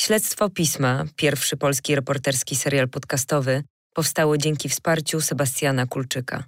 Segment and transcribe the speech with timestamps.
[0.00, 3.62] Śledztwo Pisma, pierwszy polski reporterski serial podcastowy,
[3.94, 6.44] powstało dzięki wsparciu Sebastiana Kulczyka.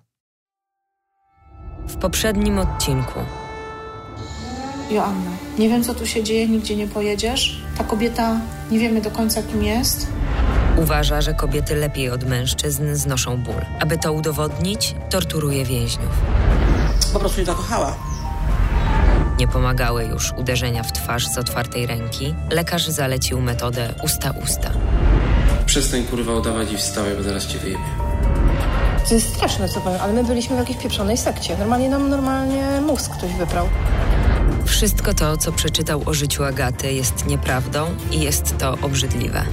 [1.88, 3.18] W poprzednim odcinku.
[4.90, 7.62] Joanna, nie wiem co tu się dzieje, nigdzie nie pojedziesz.
[7.78, 10.06] Ta kobieta, nie wiemy do końca kim jest.
[10.76, 13.62] Uważa, że kobiety lepiej od mężczyzn znoszą ból.
[13.80, 16.20] Aby to udowodnić, torturuje więźniów.
[17.12, 18.11] Po prostu nie zakochała.
[19.38, 22.34] Nie pomagały już uderzenia w twarz z otwartej ręki.
[22.50, 24.70] Lekarz zalecił metodę usta-usta.
[25.66, 27.84] Przestań kurwa udawać i wstawaj, bo zaraz cię wyjebie.
[29.08, 31.58] To jest straszne, co powiem, ale my byliśmy w jakiejś pieprzonej sekcie.
[31.58, 33.68] Normalnie nam normalnie mózg ktoś wyprał.
[34.64, 39.44] Wszystko to, co przeczytał o życiu Agaty, jest nieprawdą i jest to obrzydliwe.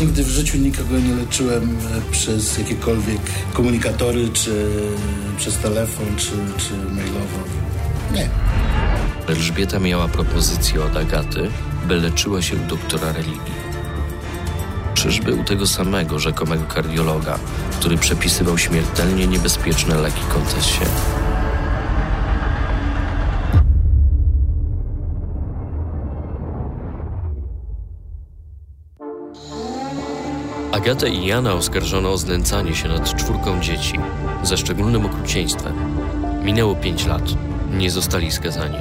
[0.00, 3.20] Nigdy w życiu nikogo nie leczyłem e, przez jakiekolwiek
[3.52, 4.68] komunikatory, czy
[5.36, 7.59] przez telefon, czy, czy mailowo.
[8.12, 8.28] Nie.
[9.28, 11.50] Elżbieta miała propozycję od Agaty,
[11.88, 13.60] by leczyła się u doktora religii.
[14.94, 17.38] Czyżby u tego samego rzekomego kardiologa,
[17.72, 20.84] który przepisywał śmiertelnie niebezpieczne leki kontesie?
[30.72, 33.98] Agatę i Jana oskarżono o znęcanie się nad czwórką dzieci
[34.42, 35.74] ze szczególnym okrucieństwem.
[36.44, 37.49] Minęło pięć lat.
[37.70, 38.78] Nie zostali skazani.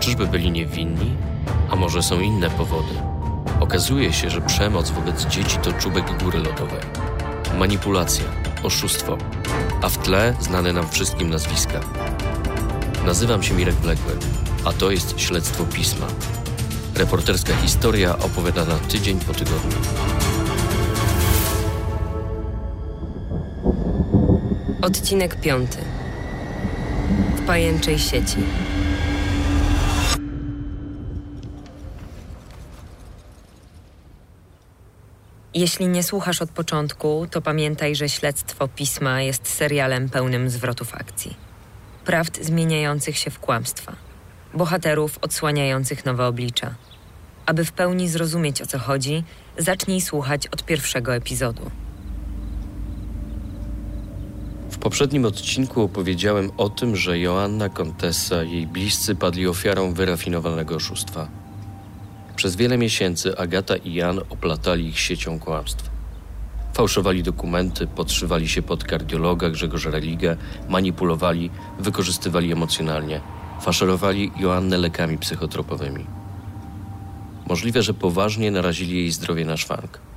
[0.00, 1.16] Czyżby byli niewinni?
[1.70, 2.94] A może są inne powody?
[3.60, 6.80] Okazuje się, że przemoc wobec dzieci to czubek góry lodowej.
[7.58, 8.24] Manipulacja,
[8.62, 9.18] oszustwo,
[9.82, 11.80] a w tle znane nam wszystkim nazwiska.
[13.06, 14.20] Nazywam się Mirek Blackburn,
[14.64, 16.06] a to jest Śledztwo Pisma.
[16.94, 19.76] Reporterska historia opowiadana tydzień po tygodniu.
[24.82, 25.78] Odcinek piąty.
[27.48, 28.36] Pajęczej sieci.
[35.54, 41.36] Jeśli nie słuchasz od początku, to pamiętaj, że Śledztwo Pisma jest serialem pełnym zwrotów akcji.
[42.04, 43.92] Prawd zmieniających się w kłamstwa.
[44.54, 46.74] Bohaterów odsłaniających nowe oblicza.
[47.46, 49.24] Aby w pełni zrozumieć o co chodzi,
[49.58, 51.70] zacznij słuchać od pierwszego epizodu.
[54.78, 60.74] W poprzednim odcinku opowiedziałem o tym, że Joanna Contessa i jej bliscy padli ofiarą wyrafinowanego
[60.74, 61.28] oszustwa.
[62.36, 65.90] Przez wiele miesięcy Agata i Jan oplatali ich siecią kłamstw.
[66.74, 70.36] Fałszowali dokumenty, podszywali się pod kardiologa Grzegorza Religę,
[70.68, 73.20] manipulowali, wykorzystywali emocjonalnie,
[73.60, 76.06] faszerowali Joannę lekami psychotropowymi.
[77.48, 80.07] Możliwe, że poważnie narazili jej zdrowie na szwank.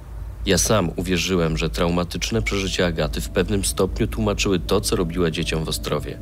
[0.45, 5.63] Ja sam uwierzyłem, że traumatyczne przeżycia Agaty w pewnym stopniu tłumaczyły to, co robiła dzieciom
[5.63, 6.17] w Ostrowie.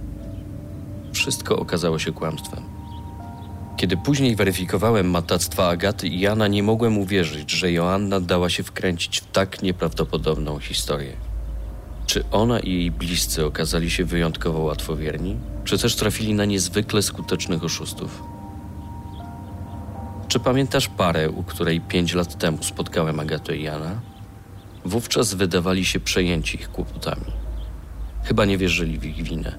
[1.14, 2.64] Wszystko okazało się kłamstwem.
[3.78, 9.20] Kiedy później weryfikowałem matactwa Agaty i Jana, nie mogłem uwierzyć, że Joanna dała się wkręcić
[9.20, 11.14] w tak nieprawdopodobną historię.
[12.06, 17.64] Czy ona i jej bliscy okazali się wyjątkowo łatwowierni, czy też trafili na niezwykle skutecznych
[17.64, 18.24] oszustów?
[20.28, 24.09] Czy pamiętasz parę, u której pięć lat temu spotkałem Agatę i Jana?
[24.90, 27.32] Wówczas wydawali się przejęci ich kłopotami.
[28.24, 29.58] Chyba nie wierzyli w ich winę.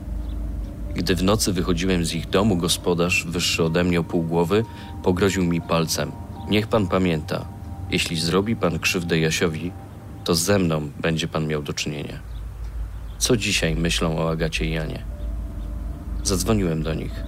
[0.95, 4.65] Gdy w nocy wychodziłem z ich domu, gospodarz, wyższy ode mnie o pół głowy,
[5.03, 6.13] pogroził mi palcem.
[6.49, 7.49] Niech pan pamięta,
[7.91, 9.73] jeśli zrobi pan krzywdę Jasiowi,
[10.25, 12.19] to ze mną będzie pan miał do czynienia.
[13.19, 15.05] Co dzisiaj myślą o Agacie i Janie?
[16.23, 17.25] Zadzwoniłem do nich.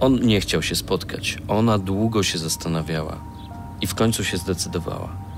[0.00, 1.38] On nie chciał się spotkać.
[1.48, 3.24] Ona długo się zastanawiała
[3.80, 5.29] i w końcu się zdecydowała.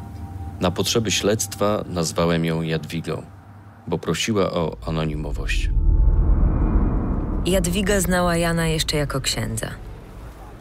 [0.61, 3.23] Na potrzeby śledztwa nazwałem ją Jadwigą,
[3.87, 5.71] bo prosiła o anonimowość.
[7.47, 9.71] Jadwiga znała Jana jeszcze jako księdza.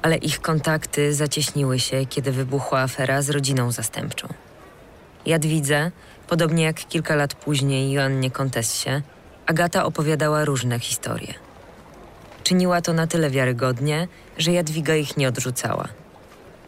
[0.02, 4.28] Ale ich kontakty zacieśniły się, kiedy wybuchła afera z rodziną zastępczą.
[5.25, 5.91] Jadwidze,
[6.28, 9.02] podobnie jak kilka lat później Joannie Kontessie,
[9.46, 11.34] Agata opowiadała różne historie.
[12.44, 15.88] Czyniła to na tyle wiarygodnie, że Jadwiga ich nie odrzucała.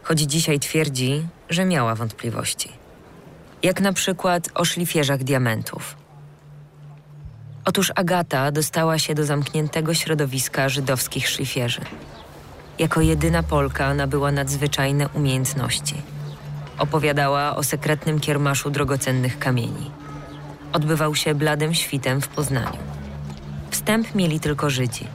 [0.03, 2.82] Choć dzisiaj twierdzi, że miała wątpliwości.
[3.63, 5.95] Jak na przykład o szlifierzach diamentów–
[7.65, 11.81] Otóż Agata dostała się do zamkniętego środowiska żydowskich szlifierzy.
[12.79, 15.95] Jako jedyna Polka nabyła nadzwyczajne umiejętności.
[16.77, 19.91] Opowiadała o sekretnym kiermaszu drogocennych kamieni.
[20.73, 22.79] Odbywał się bladym świtem w Poznaniu.
[23.69, 25.07] Wstęp mieli tylko Żydzi.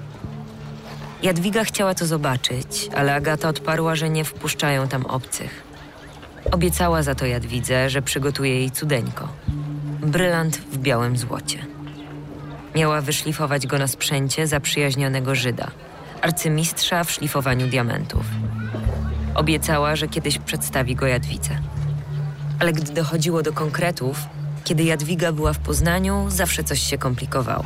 [1.22, 5.67] Jadwiga chciała to zobaczyć, ale Agata odparła, że nie wpuszczają tam obcych.
[6.50, 9.28] Obiecała za to Jadwidze, że przygotuje jej cudeńko.
[10.00, 11.58] Brylant w białym złocie.
[12.74, 15.70] Miała wyszlifować go na sprzęcie zaprzyjaźnionego Żyda,
[16.22, 18.26] arcymistrza w szlifowaniu diamentów.
[19.34, 21.58] Obiecała, że kiedyś przedstawi go Jadwidze.
[22.60, 24.18] Ale gdy dochodziło do konkretów,
[24.64, 27.64] kiedy Jadwiga była w Poznaniu, zawsze coś się komplikowało.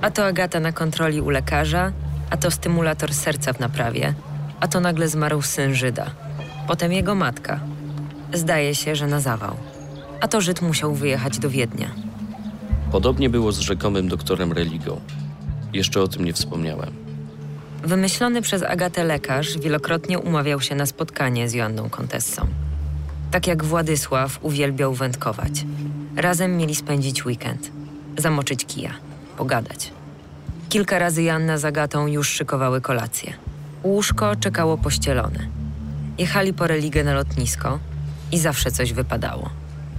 [0.00, 1.92] A to Agata na kontroli u lekarza,
[2.30, 4.14] a to stymulator serca w naprawie,
[4.60, 6.10] a to nagle zmarł syn Żyda.
[6.66, 7.60] Potem jego matka.
[8.34, 9.56] Zdaje się, że na zawał.
[10.20, 11.90] A to Żyd musiał wyjechać do Wiednia.
[12.92, 15.00] Podobnie było z rzekomym doktorem Religą.
[15.72, 16.90] Jeszcze o tym nie wspomniałem.
[17.82, 22.46] Wymyślony przez Agatę lekarz wielokrotnie umawiał się na spotkanie z Joanną Kontessą.
[23.30, 25.64] Tak jak Władysław uwielbiał wędkować.
[26.16, 27.70] Razem mieli spędzić weekend,
[28.18, 28.90] zamoczyć kija,
[29.36, 29.90] pogadać.
[30.68, 33.32] Kilka razy Janna z Agatą już szykowały kolację.
[33.84, 35.46] Łóżko czekało pościelone.
[36.18, 37.78] Jechali po religę na lotnisko
[38.32, 39.50] i zawsze coś wypadało.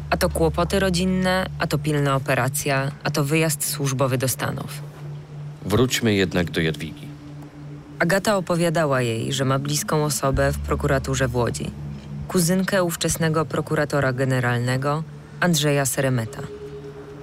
[0.09, 4.81] A to kłopoty rodzinne, a to pilna operacja, a to wyjazd służbowy do Stanów.
[5.65, 7.07] Wróćmy jednak do Jadwigi.
[7.99, 11.71] Agata opowiadała jej, że ma bliską osobę w prokuraturze w Łodzi.
[12.27, 15.03] Kuzynkę ówczesnego prokuratora generalnego
[15.39, 16.41] Andrzeja Seremeta,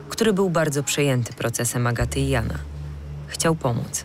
[0.08, 2.58] który był bardzo przejęty procesem Agaty i Jana.
[3.26, 4.04] Chciał pomóc.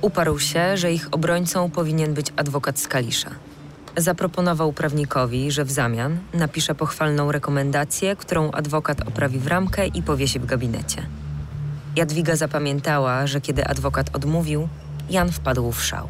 [0.00, 3.30] Uparł się, że ich obrońcą powinien być adwokat z Kalisza.
[3.96, 10.40] Zaproponował prawnikowi, że w zamian napisze pochwalną rekomendację, którą adwokat oprawi w ramkę i powiesi
[10.40, 11.06] w gabinecie.
[11.96, 14.68] Jadwiga zapamiętała, że kiedy adwokat odmówił,
[15.10, 16.08] Jan wpadł w szał.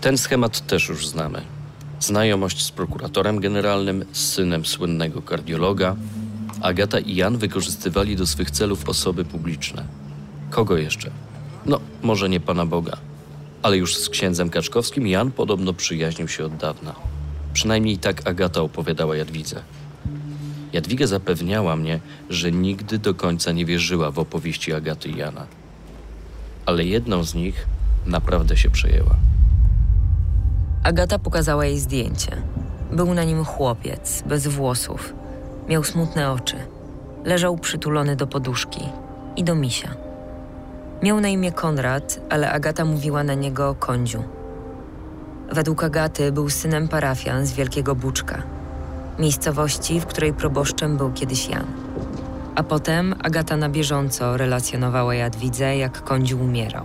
[0.00, 1.42] Ten schemat też już znamy.
[2.00, 5.96] Znajomość z prokuratorem generalnym, z synem słynnego kardiologa.
[6.62, 9.84] Agata i Jan wykorzystywali do swych celów osoby publiczne.
[10.50, 11.10] Kogo jeszcze?
[11.66, 12.96] No, może nie Pana Boga.
[13.66, 16.94] Ale już z księdzem Kaczkowskim Jan podobno przyjaźnił się od dawna.
[17.52, 19.62] Przynajmniej tak Agata opowiadała Jadwidze.
[20.72, 25.46] Jadwiga zapewniała mnie, że nigdy do końca nie wierzyła w opowieści Agaty i Jana.
[26.66, 27.66] Ale jedną z nich
[28.06, 29.16] naprawdę się przejęła.
[30.82, 32.42] Agata pokazała jej zdjęcie.
[32.92, 35.14] Był na nim chłopiec, bez włosów.
[35.68, 36.56] Miał smutne oczy.
[37.24, 38.80] Leżał przytulony do poduszki
[39.36, 40.05] i do misia.
[41.02, 44.22] Miał na imię Konrad, ale Agata mówiła na niego Kądziu.
[45.52, 48.42] Według Agaty był synem parafian z Wielkiego Buczka,
[49.18, 51.66] miejscowości, w której proboszczem był kiedyś Jan.
[52.54, 56.84] A potem Agata na bieżąco relacjonowała Jadwidze, jak Kądziu umierał.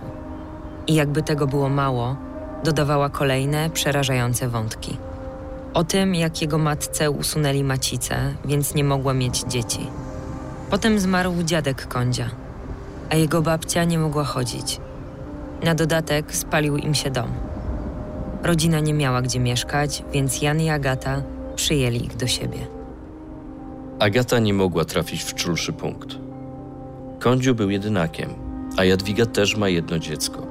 [0.86, 2.16] I jakby tego było mało,
[2.64, 4.96] dodawała kolejne, przerażające wątki.
[5.74, 9.86] O tym, jak jego matce usunęli macicę, więc nie mogła mieć dzieci.
[10.70, 12.30] Potem zmarł dziadek Kądzia,
[13.12, 14.80] a jego babcia nie mogła chodzić.
[15.62, 17.30] Na dodatek spalił im się dom.
[18.42, 21.22] Rodzina nie miała gdzie mieszkać, więc Jan i Agata
[21.56, 22.58] przyjęli ich do siebie.
[23.98, 26.08] Agata nie mogła trafić w czulszy punkt.
[27.20, 28.30] Kądziu był jedynakiem,
[28.76, 30.46] a Jadwiga też ma jedno dziecko.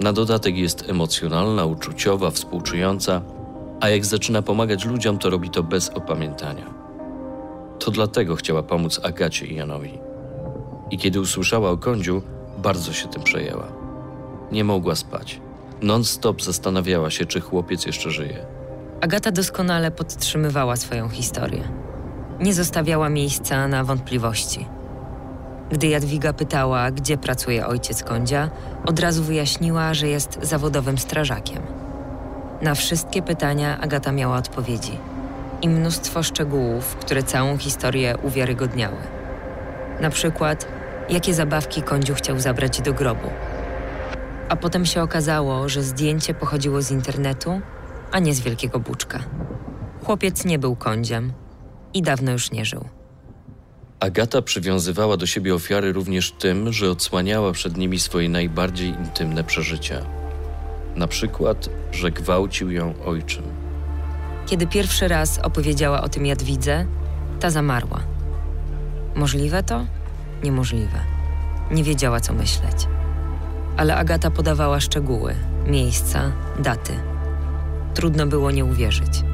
[0.00, 3.22] Na dodatek jest emocjonalna, uczuciowa, współczująca,
[3.80, 6.74] a jak zaczyna pomagać ludziom, to robi to bez opamiętania.
[7.78, 10.09] To dlatego chciała pomóc Agacie i Janowi.
[10.90, 12.22] I kiedy usłyszała o Kądziu,
[12.58, 13.66] bardzo się tym przejęła.
[14.52, 15.40] Nie mogła spać.
[15.82, 18.46] Non-stop zastanawiała się, czy chłopiec jeszcze żyje.
[19.00, 21.68] Agata doskonale podtrzymywała swoją historię.
[22.40, 24.66] Nie zostawiała miejsca na wątpliwości.
[25.70, 28.50] Gdy Jadwiga pytała, gdzie pracuje ojciec Kądzia,
[28.86, 31.62] od razu wyjaśniła, że jest zawodowym strażakiem.
[32.62, 34.98] Na wszystkie pytania Agata miała odpowiedzi
[35.62, 38.96] i mnóstwo szczegółów, które całą historię uwiarygodniały.
[40.00, 40.66] Na przykład,
[41.08, 43.30] jakie zabawki Kądziu chciał zabrać do grobu.
[44.48, 47.60] A potem się okazało, że zdjęcie pochodziło z internetu,
[48.12, 49.24] a nie z Wielkiego Buczka.
[50.04, 51.32] Chłopiec nie był Kądziem
[51.94, 52.84] i dawno już nie żył.
[54.00, 60.06] Agata przywiązywała do siebie ofiary również tym, że odsłaniała przed nimi swoje najbardziej intymne przeżycia.
[60.96, 63.42] Na przykład, że gwałcił ją ojczym.
[64.46, 66.86] Kiedy pierwszy raz opowiedziała o tym Jadwidze,
[67.40, 68.00] ta zamarła.
[69.14, 69.86] Możliwe to?
[70.44, 70.98] Niemożliwe.
[71.70, 72.88] Nie wiedziała, co myśleć.
[73.76, 75.34] Ale Agata podawała szczegóły,
[75.66, 76.92] miejsca, daty.
[77.94, 79.24] Trudno było nie uwierzyć.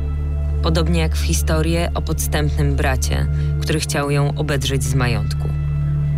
[0.63, 3.27] Podobnie jak w historię o podstępnym bracie,
[3.61, 5.49] który chciał ją obedrzeć z majątku.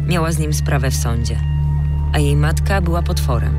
[0.07, 1.41] Miała z nim sprawę w sądzie,
[2.13, 3.55] a jej matka była potworem.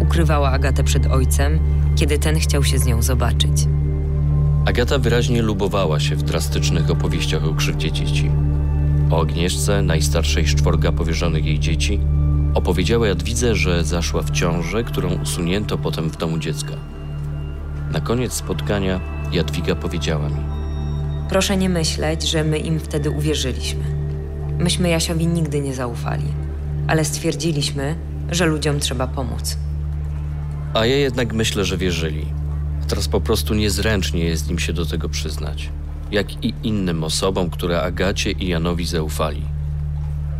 [0.00, 1.58] Ukrywała Agatę przed ojcem,
[1.96, 3.66] kiedy ten chciał się z nią zobaczyć.
[4.66, 8.30] Agata wyraźnie lubowała się w drastycznych opowieściach o krzywdzie dzieci.
[9.10, 12.00] O Agnieszce, najstarszej z czworga powierzonych jej dzieci,
[12.54, 16.72] opowiedziała Jadwidze, że zaszła w ciążę, którą usunięto potem w domu dziecka.
[17.92, 19.00] Na koniec spotkania
[19.32, 20.42] Jadwiga powiedziała mi:
[21.28, 23.84] Proszę nie myśleć, że my im wtedy uwierzyliśmy.
[24.58, 26.26] Myśmy Jasiowi nigdy nie zaufali,
[26.86, 27.96] ale stwierdziliśmy,
[28.30, 29.58] że ludziom trzeba pomóc.
[30.74, 32.26] A ja jednak myślę, że wierzyli.
[32.88, 35.68] Teraz po prostu niezręcznie jest im się do tego przyznać.
[36.10, 39.42] Jak i innym osobom, które Agacie i Janowi zaufali.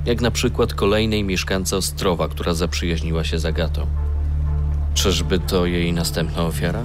[0.05, 3.87] Jak na przykład kolejnej mieszkance Ostrowa, która zaprzyjaźniła się z Agatą.
[4.95, 6.83] Czyżby to jej następna ofiara?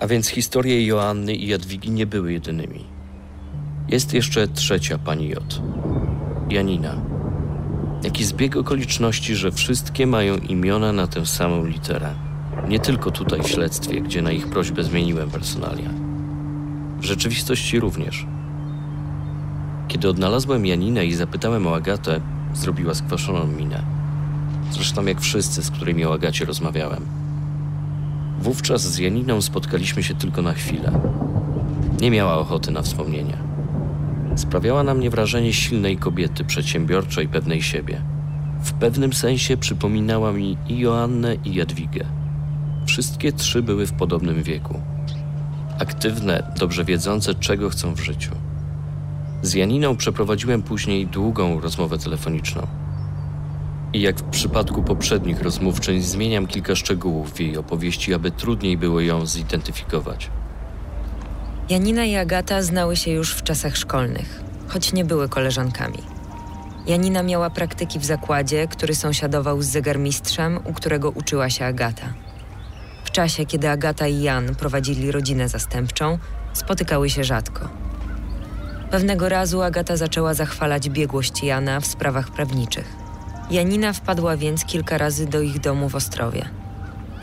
[0.00, 2.84] A więc historie Joanny i Jadwigi nie były jedynymi.
[3.88, 5.60] Jest jeszcze trzecia pani J.
[6.50, 7.17] Janina.
[8.02, 12.14] Jaki zbieg okoliczności, że wszystkie mają imiona na tę samą literę.
[12.68, 15.90] Nie tylko tutaj w śledztwie, gdzie na ich prośbę zmieniłem personalia.
[17.00, 18.26] W rzeczywistości również.
[19.88, 22.20] Kiedy odnalazłem Janinę i zapytałem o Agatę,
[22.54, 23.82] zrobiła skwaszoną minę.
[24.70, 27.06] Zresztą jak wszyscy, z którymi o Agacie rozmawiałem.
[28.40, 31.00] Wówczas z Janiną spotkaliśmy się tylko na chwilę.
[32.00, 33.47] Nie miała ochoty na wspomnienia.
[34.38, 38.02] Sprawiała na mnie wrażenie silnej kobiety, przedsiębiorczej, pewnej siebie.
[38.62, 42.06] W pewnym sensie przypominała mi i Joannę, i Jadwigę.
[42.86, 44.80] Wszystkie trzy były w podobnym wieku.
[45.80, 48.30] Aktywne, dobrze wiedzące, czego chcą w życiu.
[49.42, 52.66] Z Janiną przeprowadziłem później długą rozmowę telefoniczną.
[53.92, 59.00] I jak w przypadku poprzednich rozmówczyń, zmieniam kilka szczegółów w jej opowieści, aby trudniej było
[59.00, 60.30] ją zidentyfikować.
[61.70, 65.98] Janina i Agata znały się już w czasach szkolnych, choć nie były koleżankami.
[66.86, 72.14] Janina miała praktyki w zakładzie, który sąsiadował z zegarmistrzem, u którego uczyła się Agata.
[73.04, 76.18] W czasie, kiedy Agata i Jan prowadzili rodzinę zastępczą,
[76.52, 77.68] spotykały się rzadko.
[78.90, 82.96] Pewnego razu Agata zaczęła zachwalać biegłość Jana w sprawach prawniczych.
[83.50, 86.48] Janina wpadła więc kilka razy do ich domu w Ostrowie.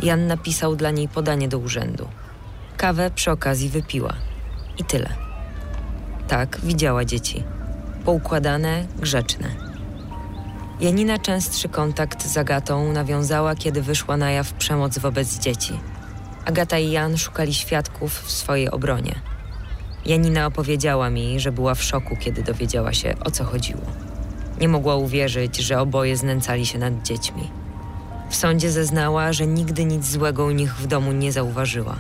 [0.04, 2.08] Jan napisał dla niej podanie do urzędu.
[2.78, 4.14] Kawę przy okazji wypiła.
[4.78, 5.10] I tyle.
[6.28, 7.44] Tak, widziała dzieci.
[8.06, 9.48] Poukładane, grzeczne.
[10.80, 15.80] Janina częstszy kontakt z Agatą nawiązała, kiedy wyszła na jaw przemoc wobec dzieci.
[16.46, 19.16] Agata i Jan szukali świadków w swojej obronie.
[20.06, 23.82] Janina opowiedziała mi, że była w szoku, kiedy dowiedziała się, o co chodziło.
[24.60, 27.52] Nie mogła uwierzyć, że oboje znęcali się nad dziećmi.
[28.30, 31.96] W sądzie zeznała, że nigdy nic złego u nich w domu nie zauważyła.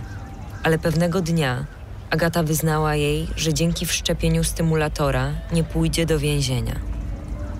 [0.64, 1.66] Ale pewnego dnia
[2.10, 6.76] Agata wyznała jej, że dzięki wszczepieniu stymulatora nie pójdzie do więzienia,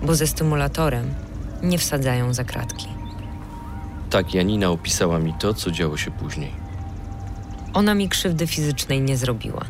[0.02, 1.14] bo ze stymulatorem
[1.62, 2.86] nie wsadzają za kratki.
[4.10, 6.50] Tak Janina opisała mi to, co działo się później.
[7.74, 9.64] Ona mi krzywdy fizycznej nie zrobiła.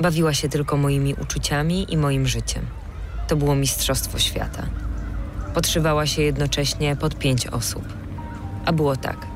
[0.00, 2.66] Bawiła się tylko moimi uczuciami i moim życiem.
[3.28, 4.66] To było mistrzostwo świata.
[5.54, 7.84] Podszywała się jednocześnie pod pięć osób.
[8.64, 9.26] A było tak.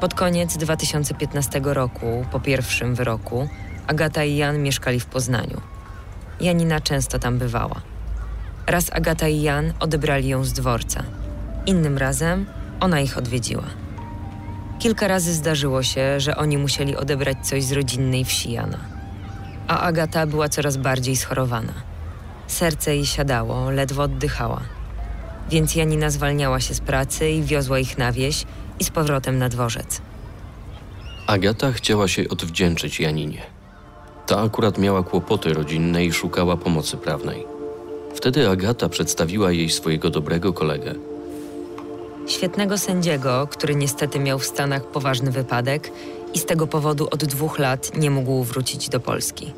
[0.00, 3.48] Pod koniec 2015 roku, po pierwszym wyroku,
[3.92, 5.60] Agata i Jan mieszkali w Poznaniu.
[6.40, 7.80] Janina często tam bywała.
[8.66, 11.02] Raz Agata i Jan odebrali ją z dworca.
[11.66, 12.46] Innym razem
[12.80, 13.64] ona ich odwiedziła.
[14.78, 18.78] Kilka razy zdarzyło się, że oni musieli odebrać coś z rodzinnej wsi Jana.
[19.68, 21.72] A Agata była coraz bardziej schorowana.
[22.46, 24.60] Serce jej siadało, ledwo oddychała.
[25.50, 28.44] Więc Janina zwalniała się z pracy i wiozła ich na wieś
[28.78, 30.00] i z powrotem na dworzec.
[31.26, 33.51] Agata chciała się odwdzięczyć Janinie.
[34.32, 37.46] Ta akurat miała kłopoty rodzinne i szukała pomocy prawnej.
[38.14, 40.94] Wtedy Agata przedstawiła jej swojego dobrego kolegę.
[42.26, 45.92] Świetnego sędziego, który niestety miał w Stanach poważny wypadek
[46.34, 49.52] i z tego powodu od dwóch lat nie mógł wrócić do Polski.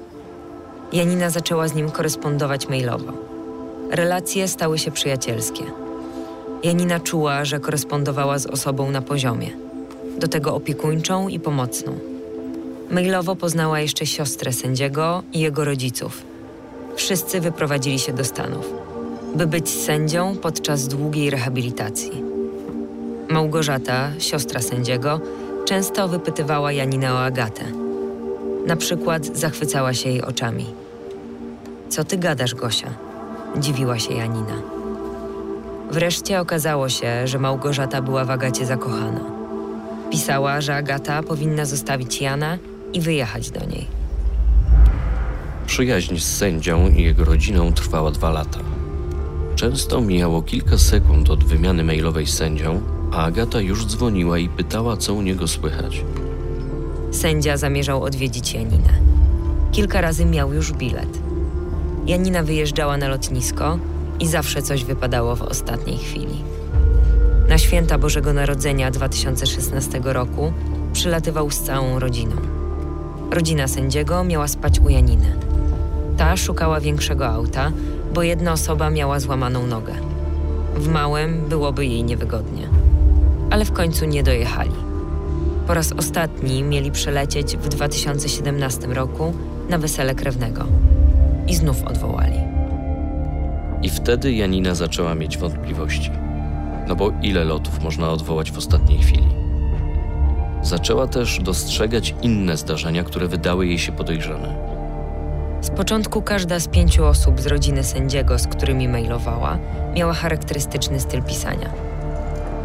[0.93, 3.13] Janina zaczęła z nim korespondować mailowo.
[3.91, 5.65] Relacje stały się przyjacielskie.
[6.63, 9.51] Janina czuła, że korespondowała z osobą na poziomie,
[10.19, 12.14] do tego opiekuńczą i pomocną.
[12.91, 16.23] Mailowo poznała jeszcze siostrę sędziego i jego rodziców.
[16.97, 18.71] Wszyscy wyprowadzili się do Stanów,
[19.35, 22.23] by być sędzią podczas długiej rehabilitacji.
[23.29, 25.21] Małgorzata, siostra sędziego,
[25.65, 27.65] często wypytywała Janinę o Agatę.
[28.67, 30.67] Na przykład zachwycała się jej oczami.
[31.89, 32.91] Co ty gadasz, Gosia?
[33.57, 34.63] Dziwiła się Janina.
[35.91, 39.21] Wreszcie okazało się, że Małgorzata była w Agacie zakochana.
[40.11, 42.59] Pisała, że Agata powinna zostawić Jana
[42.95, 43.87] i wyjechać do niej.
[45.67, 48.61] Przyjaźń z sędzią i jego rodziną trwała dwa lata.
[49.57, 52.81] Często mijało kilka sekund od wymiany mailowej z sędzią,
[53.13, 56.05] a Agata już dzwoniła i pytała, co u niego słychać.
[57.11, 59.01] Sędzia zamierzał odwiedzić Janinę.
[59.73, 61.19] Kilka razy miał już bilet.
[62.07, 63.79] Janina wyjeżdżała na lotnisko
[64.21, 66.45] i zawsze coś wypadało w ostatniej chwili.
[67.49, 70.53] Na święta Bożego Narodzenia 2016 roku
[70.93, 72.37] przylatywał z całą rodziną.
[73.35, 75.37] Rodzina sędziego miała spać u Janiny.
[76.17, 77.73] Ta szukała większego auta,
[78.15, 79.93] bo jedna osoba miała złamaną nogę.
[80.75, 82.69] W małym byłoby jej niewygodnie.
[83.51, 84.71] Ale w końcu nie dojechali.
[85.67, 89.35] Po raz ostatni mieli przelecieć w 2017 roku
[89.69, 90.65] na wesele krewnego.
[91.49, 92.39] I znów odwołali.
[93.83, 96.11] I wtedy Janina zaczęła mieć wątpliwości.
[96.89, 99.34] No bo ile lotów można odwołać w ostatniej chwili?
[100.65, 104.55] Zaczęła też dostrzegać inne zdarzenia, które wydały jej się podejrzane.
[105.61, 109.59] Z początku każda z pięciu osób z rodziny sędziego, z którymi mailowała,
[109.95, 111.71] miała charakterystyczny styl pisania.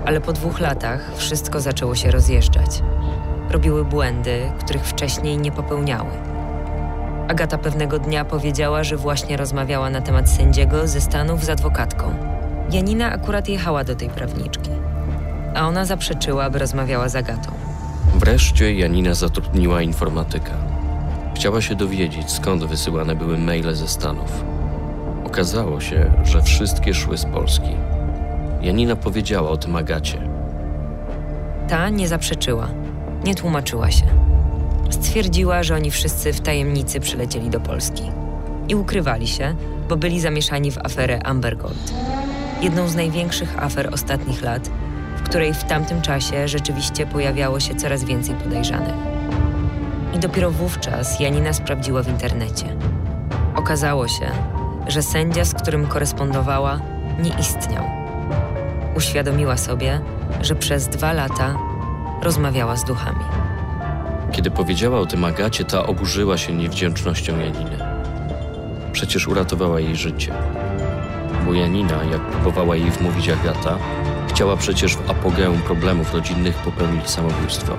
[0.05, 2.83] Ale po dwóch latach wszystko zaczęło się rozjeżdżać.
[3.49, 6.11] Robiły błędy, których wcześniej nie popełniały.
[7.27, 12.13] Agata pewnego dnia powiedziała, że właśnie rozmawiała na temat sędziego ze Stanów z adwokatką.
[12.71, 14.69] Janina akurat jechała do tej prawniczki,
[15.55, 17.58] a ona zaprzeczyła, by rozmawiała z Agatą.
[18.19, 20.51] Wreszcie Janina zatrudniła informatyka.
[21.35, 24.43] Chciała się dowiedzieć, skąd wysyłane były maile ze Stanów.
[25.25, 27.69] Okazało się, że wszystkie szły z Polski.
[28.61, 30.29] Janina powiedziała o tym Agacie.
[31.67, 32.67] Ta nie zaprzeczyła,
[33.23, 34.05] nie tłumaczyła się.
[34.89, 38.03] Stwierdziła, że oni wszyscy w tajemnicy przylecieli do Polski
[38.67, 39.55] i ukrywali się,
[39.89, 41.93] bo byli zamieszani w aferę Amber Gold.
[42.61, 44.69] Jedną z największych afer ostatnich lat,
[45.29, 48.95] której w tamtym czasie rzeczywiście pojawiało się coraz więcej podejrzanych.
[50.13, 52.65] I dopiero wówczas Janina sprawdziła w internecie.
[53.55, 54.31] Okazało się,
[54.87, 56.79] że sędzia, z którym korespondowała,
[57.19, 57.83] nie istniał.
[58.95, 60.01] Uświadomiła sobie,
[60.41, 61.57] że przez dwa lata
[62.21, 63.25] rozmawiała z duchami.
[64.31, 67.77] Kiedy powiedziała o tym Agacie, ta oburzyła się niewdzięcznością Janiny.
[68.91, 70.33] Przecież uratowała jej życie.
[71.45, 73.77] Bo Janina, jak próbowała jej wmówić Agata,
[74.29, 77.77] chciała przecież w apogeum problemów rodzinnych popełnić samobójstwo.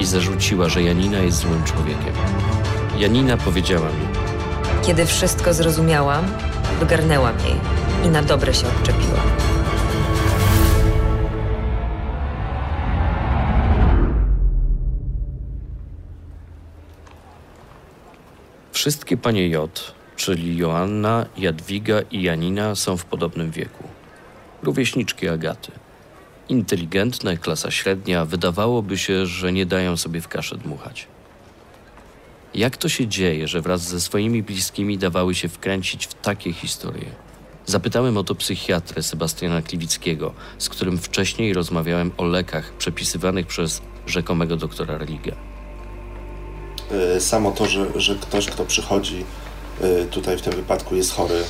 [0.00, 2.14] I zarzuciła, że Janina jest złym człowiekiem.
[2.98, 4.06] Janina powiedziała mi,
[4.86, 6.24] Kiedy wszystko zrozumiałam,
[6.80, 7.56] wygarnęłam jej
[8.04, 9.20] i na dobre się odczepiła.
[18.72, 23.93] Wszystkie panie J, czyli Joanna, Jadwiga i Janina, są w podobnym wieku.
[24.64, 25.72] Rówieśniczki Agaty.
[26.48, 31.06] Inteligentne, klasa średnia, wydawałoby się, że nie dają sobie w kaszę dmuchać.
[32.54, 37.10] Jak to się dzieje, że wraz ze swoimi bliskimi dawały się wkręcić w takie historie?
[37.66, 44.56] Zapytałem o to psychiatrę Sebastiana Kliwickiego, z którym wcześniej rozmawiałem o lekach przepisywanych przez rzekomego
[44.56, 45.32] doktora Religa.
[47.16, 49.24] Y, Samo to, że, że ktoś, kto przychodzi
[49.84, 51.44] y, tutaj w tym wypadku jest chory,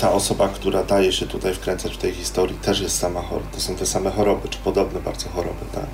[0.00, 3.44] ta osoba, która daje się tutaj wkręcać w tej historii, też jest sama chora.
[3.54, 5.64] To są te same choroby, czy podobne bardzo choroby.
[5.74, 5.86] Tak?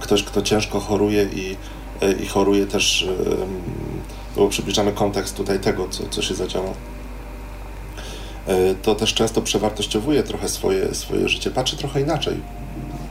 [0.00, 1.56] Ktoś, kto ciężko choruje i,
[2.22, 3.60] i choruje też, ym,
[4.36, 6.74] bo przybliżamy kontekst tutaj tego, co, co się zadziało,
[8.48, 12.40] y, to też często przewartościowuje trochę swoje, swoje życie, patrzy trochę inaczej.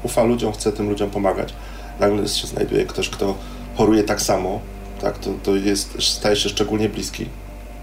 [0.03, 1.53] Ufa ludziom, chce tym ludziom pomagać.
[1.99, 3.35] Nagle się znajduje ktoś, kto
[3.75, 4.59] choruje tak samo,
[5.01, 7.25] tak, to, to jest, staje się szczególnie bliski.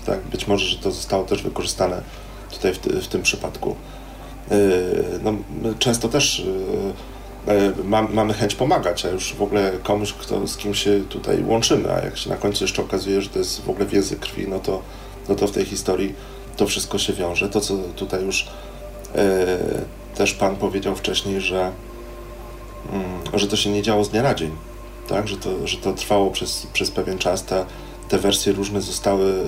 [0.07, 0.21] Tak?
[0.21, 2.03] Być może, że to zostało też wykorzystane
[2.51, 3.77] tutaj w, w tym przypadku.
[4.51, 4.57] Yy,
[5.23, 5.35] no,
[5.79, 6.45] często też
[7.47, 11.01] yy, yy, mam, mamy chęć pomagać, a już w ogóle komuś, kto, z kim się
[11.09, 14.17] tutaj łączymy, a jak się na końcu jeszcze okazuje, że to jest w ogóle wiedzy
[14.17, 14.83] krwi, no to,
[15.29, 16.15] no to w tej historii
[16.57, 17.49] to wszystko się wiąże.
[17.49, 18.49] To, co tutaj już
[20.15, 21.73] też Pan powiedział wcześniej, że,
[23.33, 24.51] yy, że to się nie działo z dnia na dzień
[25.11, 25.29] tak?
[25.29, 27.45] że, to, że to trwało przez, przez pewien czas.
[27.45, 27.65] Te,
[28.09, 29.45] te wersje różne zostały,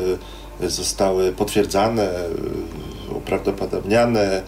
[0.70, 2.11] zostały potwierdzane,
[3.11, 4.42] y, uprawdopodobniane.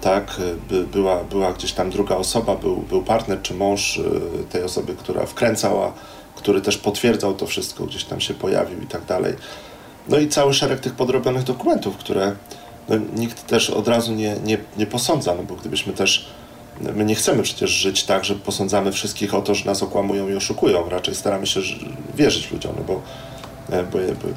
[0.00, 0.40] Tak?
[0.68, 4.04] By, była, była gdzieś tam druga osoba, był, był partner czy mąż y,
[4.50, 5.92] tej osoby, która wkręcała,
[6.36, 9.34] który też potwierdzał to wszystko, gdzieś tam się pojawił i tak dalej.
[10.08, 12.36] No i cały szereg tych podrobionych dokumentów, które
[12.88, 16.28] no, nikt też od razu nie, nie, nie posądza, no bo gdybyśmy też
[16.80, 20.34] My nie chcemy przecież żyć tak, że posądzamy wszystkich o to, że nas okłamują i
[20.34, 20.88] oszukują.
[20.88, 21.60] Raczej staramy się
[22.14, 23.02] wierzyć ludziom, no bo,
[23.68, 24.28] bo, bo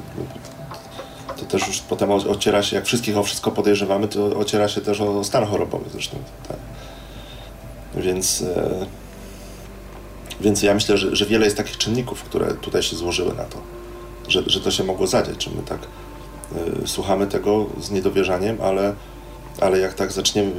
[1.42, 5.00] to też już potem ociera się, jak wszystkich o wszystko podejrzewamy, to ociera się też
[5.00, 6.16] o stan chorobowy zresztą.
[6.48, 6.56] Tak.
[7.96, 8.44] Więc,
[10.40, 13.58] więc ja myślę, że, że wiele jest takich czynników, które tutaj się złożyły na to,
[14.28, 15.78] że, że to się mogło zadziać, że my tak
[16.84, 18.94] y, słuchamy tego z niedowierzaniem, ale,
[19.60, 20.52] ale jak tak zaczniemy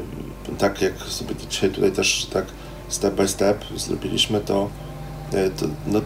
[0.58, 2.46] tak jak sobie dzisiaj tutaj też tak
[2.90, 4.70] step by step zrobiliśmy, to,
[5.32, 6.02] to, no,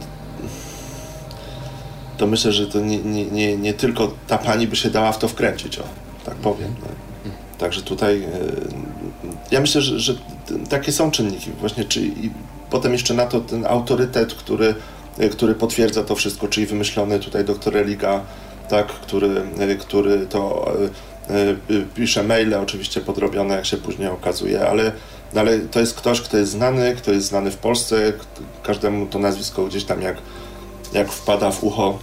[2.17, 5.19] to myślę, że to nie, nie, nie, nie tylko ta pani by się dała w
[5.19, 5.83] to wkręcić, o,
[6.25, 6.75] tak powiem.
[6.81, 6.87] No.
[7.57, 8.27] Także tutaj
[9.51, 10.13] ja myślę, że, że
[10.69, 12.29] takie są czynniki właśnie, czy i
[12.69, 14.75] potem jeszcze na to ten autorytet, który,
[15.31, 18.21] który potwierdza to wszystko, czyli wymyślony tutaj doktor Religa,
[18.69, 19.41] tak, który,
[19.79, 20.71] który to
[21.95, 24.91] pisze maile, oczywiście podrobione, jak się później okazuje, ale,
[25.35, 28.13] ale to jest ktoś, kto jest znany, kto jest znany w Polsce,
[28.63, 30.17] każdemu to nazwisko gdzieś tam jak,
[30.97, 31.99] jak wpada w ucho,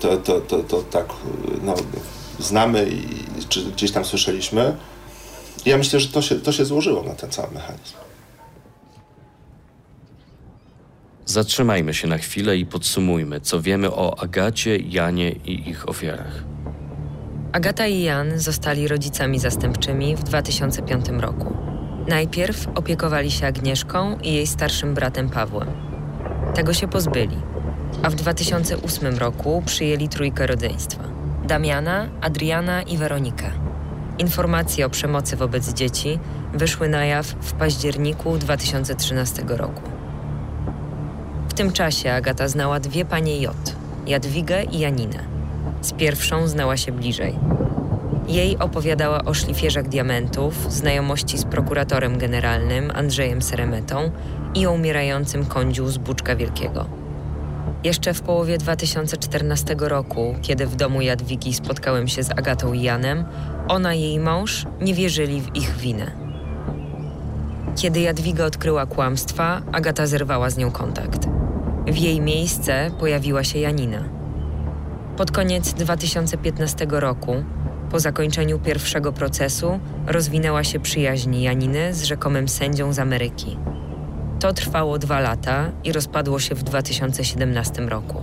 [0.00, 1.06] to, to, to, to tak
[1.62, 1.74] no,
[2.38, 4.76] znamy i czy gdzieś tam słyszeliśmy.
[5.66, 7.94] Ja myślę, że to się, to się złożyło na ten cały mechanizm.
[11.26, 16.44] Zatrzymajmy się na chwilę i podsumujmy, co wiemy o Agacie, Janie i ich ofiarach.
[17.52, 21.56] Agata i Jan zostali rodzicami zastępczymi w 2005 roku.
[22.08, 25.93] Najpierw opiekowali się Agnieszką i jej starszym bratem Pawłem.
[26.54, 27.36] Tego się pozbyli,
[28.02, 31.02] a w 2008 roku przyjęli trójkę rodzeństwa:
[31.44, 33.50] Damiana, Adriana i Weronikę.
[34.18, 36.18] Informacje o przemocy wobec dzieci
[36.52, 39.82] wyszły na jaw w październiku 2013 roku.
[41.48, 45.18] W tym czasie Agata znała dwie panie J, Jadwigę i Janinę.
[45.80, 47.38] Z pierwszą znała się bliżej.
[48.28, 54.10] Jej opowiadała o szlifierzach diamentów, znajomości z prokuratorem generalnym Andrzejem Seremetą
[54.54, 56.86] i o umierającym kądziu z Buczka Wielkiego.
[57.84, 63.24] Jeszcze w połowie 2014 roku, kiedy w domu Jadwigi spotkałem się z Agatą i Janem,
[63.68, 66.12] ona i jej mąż nie wierzyli w ich winę.
[67.76, 71.28] Kiedy Jadwiga odkryła kłamstwa, Agata zerwała z nią kontakt.
[71.86, 74.04] W jej miejsce pojawiła się Janina.
[75.16, 77.44] Pod koniec 2015 roku,
[77.90, 83.56] po zakończeniu pierwszego procesu, rozwinęła się przyjaźń Janiny z rzekomym sędzią z Ameryki.
[84.44, 88.22] To trwało dwa lata i rozpadło się w 2017 roku.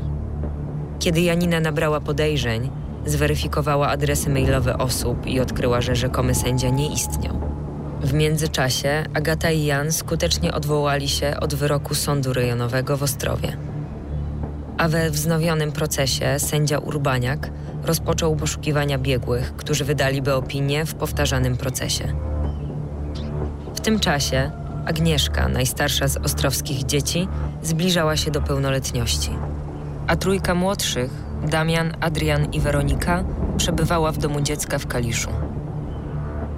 [0.99, 2.69] Kiedy Janina nabrała podejrzeń,
[3.05, 7.41] zweryfikowała adresy mailowe osób i odkryła, że rzekomy sędzia nie istniał.
[8.01, 13.57] W międzyczasie Agata i Jan skutecznie odwołali się od wyroku sądu rejonowego w Ostrowie.
[14.77, 17.49] A we wznowionym procesie sędzia Urbaniak
[17.83, 22.13] rozpoczął poszukiwania biegłych, którzy wydaliby opinię w powtarzanym procesie.
[23.75, 27.27] W tym czasie Agnieszka, najstarsza z ostrowskich dzieci,
[27.63, 29.29] zbliżała się do pełnoletności,
[30.07, 31.11] a trójka młodszych,
[31.47, 33.23] Damian, Adrian i Weronika,
[33.57, 35.29] przebywała w domu dziecka w Kaliszu.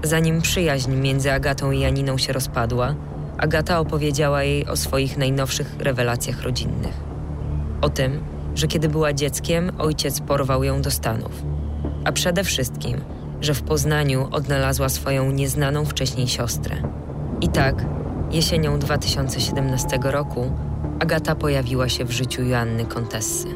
[0.04, 2.96] Zanim przyjaźń między Agatą i Janiną się rozpadła,
[3.38, 6.94] Agata opowiedziała jej o swoich najnowszych rewelacjach rodzinnych.
[7.82, 8.24] O tym,
[8.56, 11.44] że kiedy była dzieckiem, ojciec porwał ją do Stanów.
[12.06, 13.02] A przede wszystkim,
[13.42, 16.76] że w Poznaniu odnalazła swoją nieznaną wcześniej siostrę.
[17.42, 17.86] I tak,
[18.34, 20.52] jesienią 2017 roku,
[21.00, 23.48] Agata pojawiła się w życiu Joanny Kontessy.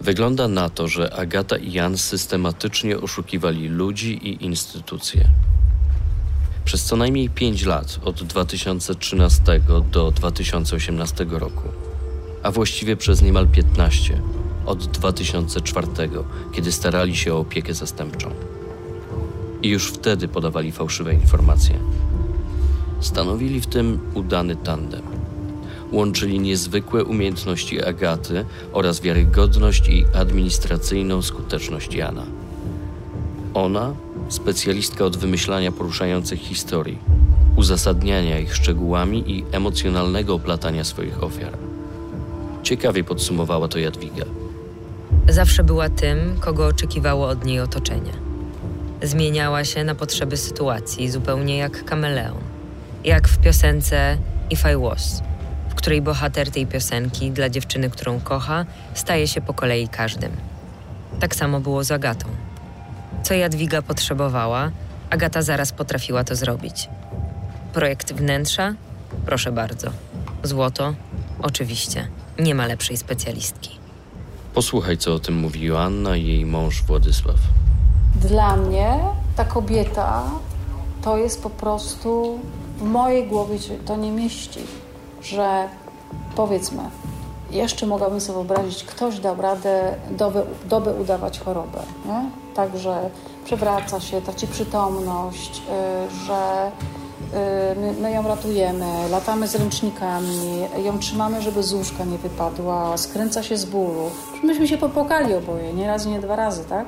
[0.00, 5.28] Wygląda na to, że Agata i Jan systematycznie oszukiwali ludzi i instytucje.
[6.64, 9.60] Przez co najmniej 5 lat, od 2013
[9.92, 11.68] do 2018 roku,
[12.42, 14.22] a właściwie przez niemal 15,
[14.66, 15.86] od 2004,
[16.52, 18.57] kiedy starali się o opiekę zastępczą.
[19.62, 21.78] I już wtedy podawali fałszywe informacje.
[23.00, 25.02] Stanowili w tym udany tandem
[25.92, 32.22] łączyli niezwykłe umiejętności Agaty oraz wiarygodność i administracyjną skuteczność Jana.
[33.54, 33.94] Ona,
[34.28, 36.98] specjalistka od wymyślania poruszających historii,
[37.56, 41.52] uzasadniania ich szczegółami i emocjonalnego oplatania swoich ofiar.
[42.62, 44.24] Ciekawie podsumowała to Jadwiga.
[45.28, 48.27] Zawsze była tym, kogo oczekiwało od niej otoczenie.
[49.02, 52.38] Zmieniała się na potrzeby sytuacji, zupełnie jak kameleon.
[53.04, 54.18] Jak w piosence
[54.50, 55.22] If I Was
[55.78, 60.32] której bohater tej piosenki dla dziewczyny, którą kocha, staje się po kolei każdym.
[61.20, 62.26] Tak samo było z Agatą.
[63.22, 64.70] Co Jadwiga potrzebowała,
[65.10, 66.88] Agata zaraz potrafiła to zrobić.
[67.72, 68.74] Projekt wnętrza?
[69.26, 69.90] Proszę bardzo.
[70.42, 70.94] Złoto?
[71.42, 72.08] Oczywiście.
[72.38, 73.70] Nie ma lepszej specjalistki.
[74.54, 77.38] Posłuchaj, co o tym mówi Joanna i jej mąż Władysław.
[78.20, 78.98] Dla mnie
[79.36, 80.22] ta kobieta
[81.02, 82.38] to jest po prostu
[82.78, 84.60] w mojej głowie to nie mieści
[85.22, 85.68] że
[86.36, 86.82] powiedzmy,
[87.50, 89.94] jeszcze mogłabym sobie wyobrazić, ktoś dał radę
[90.68, 91.78] dobę udawać chorobę.
[92.06, 92.30] Nie?
[92.54, 93.10] Także
[93.44, 96.70] przewraca się, traci przytomność, yy, że
[97.32, 102.96] yy, my, my, ją ratujemy, latamy z ręcznikami, ją trzymamy, żeby z łóżka nie wypadła,
[102.96, 104.10] skręca się z bólu.
[104.44, 106.86] Myśmy się popłakali oboje, nie raz, nie dwa razy, tak?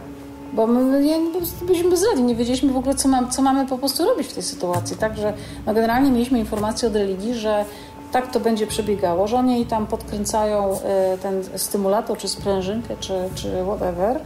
[0.52, 1.16] Bo my nie,
[1.62, 4.42] byliśmy bezradni, nie wiedzieliśmy w ogóle, co, mam, co mamy po prostu robić w tej
[4.42, 4.96] sytuacji.
[4.96, 5.32] Także
[5.66, 7.64] no generalnie mieliśmy informację od religii, że
[8.12, 13.48] tak to będzie przebiegało, że oni tam podkręcają y, ten stymulator, czy sprężynkę, czy, czy
[13.64, 14.20] whatever.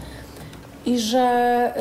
[0.86, 1.72] i że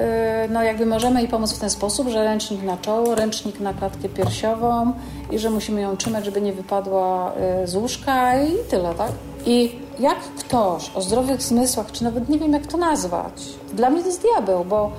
[0.46, 3.74] y, no jakby możemy jej pomóc w ten sposób, że ręcznik na czoło, ręcznik na
[3.74, 4.94] klatkę piersiową
[5.32, 9.12] i że musimy ją trzymać, żeby nie wypadła y, z łóżka i tyle, tak?
[9.46, 14.02] I jak ktoś o zdrowych zmysłach, czy nawet nie wiem jak to nazwać, dla mnie
[14.02, 14.92] to jest diabeł, bo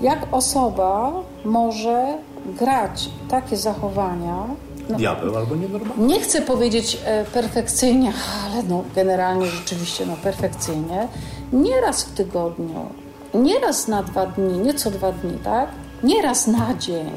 [0.00, 1.12] jak osoba
[1.44, 4.46] może grać takie zachowania,
[4.88, 6.06] no, Diabeł albo nienormalny.
[6.06, 8.12] Nie chcę powiedzieć e, perfekcyjnie,
[8.44, 11.08] ale no, generalnie rzeczywiście no, perfekcyjnie.
[11.52, 12.86] Nie raz w tygodniu,
[13.34, 15.68] nie raz na dwa dni, nie co dwa dni, tak?
[16.02, 17.10] Nie raz na dzień,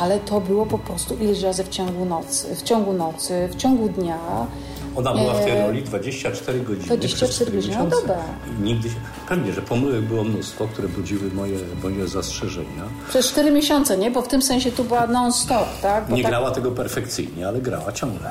[0.00, 3.88] ale to było po prostu ileś razy w ciągu nocy, w ciągu nocy, w ciągu
[3.88, 4.18] dnia.
[4.96, 8.16] Ona była w tej e, roli 24 godziny 24 godziny, no dobra.
[8.58, 8.94] I nigdy się,
[9.28, 12.84] pewnie, że pomyłek było mnóstwo, które budziły moje, moje zastrzeżenia.
[13.08, 14.10] Przez 4 miesiące, nie?
[14.10, 16.08] Bo w tym sensie tu była non-stop, tak?
[16.08, 16.32] Bo nie tak...
[16.32, 18.30] grała tego perfekcyjnie, ale grała ciągle.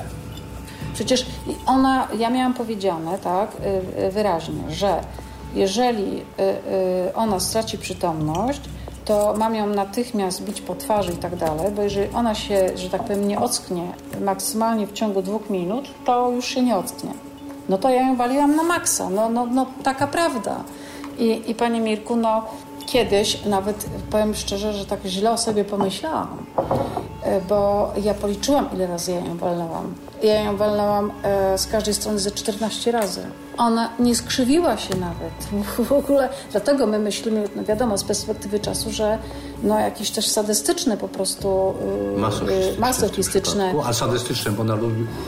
[0.93, 1.25] Przecież
[1.65, 3.51] ona, ja miałam powiedziane, tak,
[3.99, 5.01] y, y, wyraźnie, że
[5.55, 8.61] jeżeli y, ona straci przytomność,
[9.09, 12.89] to mam ją natychmiast bić po twarzy i tak dalej, bo jeżeli ona się, że
[12.89, 17.13] tak powiem, nie ocknie maksymalnie w ciągu dwóch minut, to już się nie ocknie.
[17.69, 20.63] No to ja ją waliłam na maksa, no, no, no taka prawda.
[21.17, 22.45] I, i Panie Mirku, no
[22.85, 26.27] kiedyś nawet powiem szczerze, że tak źle o sobie pomyślałam,
[27.49, 29.93] bo ja policzyłam, ile razy ja ją walnęłam.
[30.23, 33.21] Ja ją walnęłam e, z każdej strony ze 14 razy.
[33.57, 35.33] Ona nie skrzywiła się nawet.
[35.89, 39.17] W ogóle dlatego my myślimy, no wiadomo, z perspektywy czasu, że
[39.63, 41.73] no jakieś też sadystyczne po prostu
[42.13, 42.79] yy, masochistyczne.
[42.79, 43.73] masochistyczne.
[43.85, 44.77] A sadystyczne, bo ona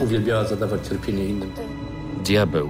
[0.04, 1.51] uwielbiała zadawać cierpienie innym.
[2.25, 2.69] Diabeł.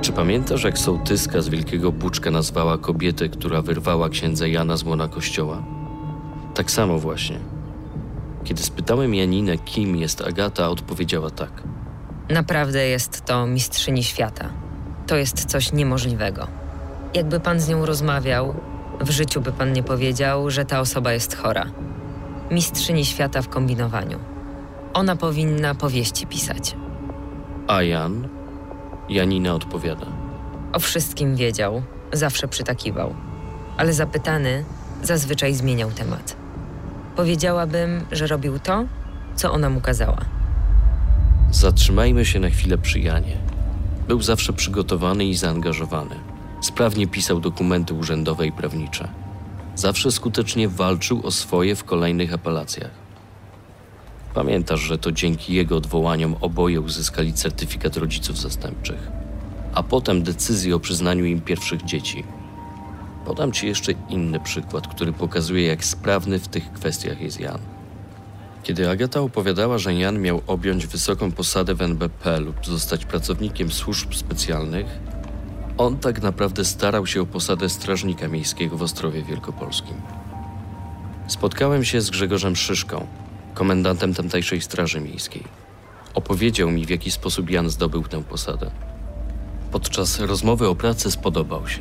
[0.00, 5.08] Czy pamiętasz, jak sołtyska z Wielkiego Buczka nazwała kobietę, która wyrwała księdza Jana z młona
[5.08, 5.62] kościoła?
[6.54, 7.53] Tak samo właśnie.
[8.44, 11.62] Kiedy spytałem Janinę, kim jest Agata, odpowiedziała tak.
[12.30, 14.48] Naprawdę jest to mistrzyni świata.
[15.06, 16.46] To jest coś niemożliwego.
[17.14, 18.54] Jakby pan z nią rozmawiał,
[19.00, 21.66] w życiu by pan nie powiedział, że ta osoba jest chora.
[22.50, 24.18] Mistrzyni świata w kombinowaniu.
[24.94, 26.76] Ona powinna powieści pisać.
[27.66, 28.28] A Jan?
[29.08, 30.06] Janina odpowiada.
[30.72, 33.14] O wszystkim wiedział, zawsze przytakiwał.
[33.76, 34.64] Ale zapytany,
[35.02, 36.43] zazwyczaj zmieniał temat.
[37.16, 38.84] Powiedziałabym, że robił to,
[39.36, 40.24] co ona mu kazała.
[41.50, 43.36] Zatrzymajmy się na chwilę przy Janie.
[44.08, 46.14] Był zawsze przygotowany i zaangażowany.
[46.60, 49.08] Sprawnie pisał dokumenty urzędowe i prawnicze.
[49.74, 52.90] Zawsze skutecznie walczył o swoje w kolejnych apelacjach.
[54.34, 59.10] Pamiętasz, że to dzięki jego odwołaniom oboje uzyskali certyfikat rodziców zastępczych,
[59.74, 62.24] a potem decyzję o przyznaniu im pierwszych dzieci.
[63.24, 67.58] Podam ci jeszcze inny przykład, który pokazuje, jak sprawny w tych kwestiach jest Jan.
[68.62, 74.14] Kiedy Agata opowiadała, że Jan miał objąć wysoką posadę w NBP lub zostać pracownikiem służb
[74.14, 74.86] specjalnych,
[75.78, 79.94] on tak naprawdę starał się o posadę strażnika miejskiego w Ostrowie Wielkopolskim.
[81.26, 83.06] Spotkałem się z Grzegorzem Szyszką,
[83.54, 85.44] komendantem tamtejszej Straży Miejskiej.
[86.14, 88.70] Opowiedział mi, w jaki sposób Jan zdobył tę posadę.
[89.72, 91.80] Podczas rozmowy o pracy spodobał się,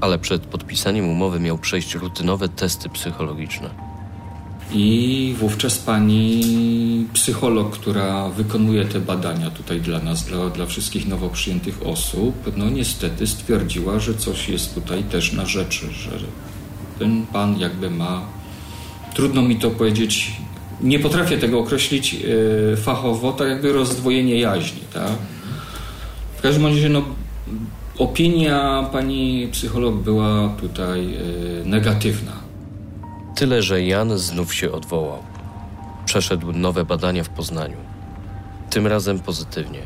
[0.00, 3.70] ale przed podpisaniem umowy miał przejść rutynowe testy psychologiczne.
[4.72, 11.28] I wówczas pani psycholog, która wykonuje te badania tutaj dla nas, dla, dla wszystkich nowo
[11.28, 16.10] przyjętych osób, no niestety stwierdziła, że coś jest tutaj też na rzeczy, że
[16.98, 18.22] ten pan jakby ma,
[19.14, 20.32] trudno mi to powiedzieć,
[20.80, 25.12] nie potrafię tego określić e, fachowo, tak jakby rozdwojenie jaźni, tak?
[26.36, 27.02] W każdym razie, no,
[28.00, 31.20] opinia pani psycholog była tutaj e,
[31.64, 32.32] negatywna.
[33.34, 35.18] Tyle, że Jan znów się odwołał.
[36.04, 37.76] Przeszedł nowe badania w Poznaniu.
[38.70, 39.80] Tym razem pozytywnie.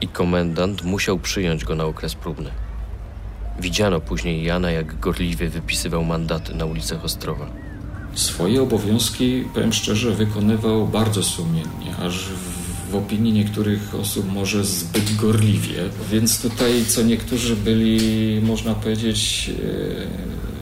[0.00, 2.50] I komendant musiał przyjąć go na okres próbny.
[3.60, 7.46] Widziano później Jana, jak gorliwie wypisywał mandaty na ulicach Ostrowa.
[8.14, 12.28] Swoje obowiązki, powiem szczerze, wykonywał bardzo sumiennie, aż
[12.92, 15.82] w opinii niektórych osób może zbyt gorliwie.
[16.10, 19.50] Więc tutaj co niektórzy byli, można powiedzieć,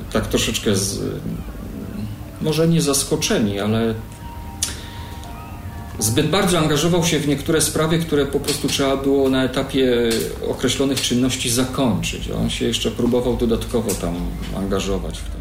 [0.09, 1.01] e, tak troszeczkę z,
[2.43, 3.95] może nie zaskoczeni, ale
[5.99, 10.11] zbyt bardzo angażował się w niektóre sprawy, które po prostu trzeba było na etapie
[10.49, 12.31] określonych czynności zakończyć.
[12.31, 14.15] On się jeszcze próbował dodatkowo tam
[14.57, 15.41] angażować w to.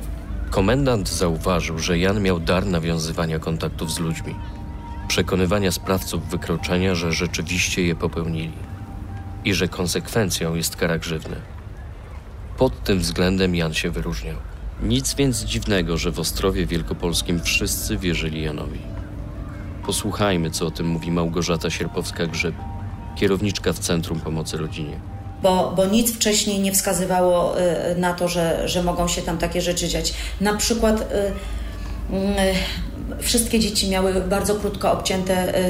[0.50, 4.36] Komendant zauważył, że Jan miał dar nawiązywania kontaktów z ludźmi,
[5.10, 8.58] przekonywania sprawców wykroczenia, że rzeczywiście je popełnili
[9.46, 11.36] i że konsekwencją jest kara grzywny.
[12.58, 14.36] Pod tym względem Jan się wyróżniał.
[14.84, 18.80] Nic więc dziwnego, że w Ostrowie Wielkopolskim wszyscy wierzyli Janowi.
[19.86, 22.54] Posłuchajmy, co o tym mówi Małgorzata Sierpowska-Grzyb,
[23.16, 25.00] kierowniczka w Centrum Pomocy Rodzinie.
[25.44, 27.56] bo, bo nic wcześniej nie wskazywało
[27.98, 30.14] na to, że, że mogą się tam takie rzeczy dziać.
[30.42, 31.08] Na przykład
[33.20, 35.62] wszystkie dzieci miały bardzo krótko obcięte y,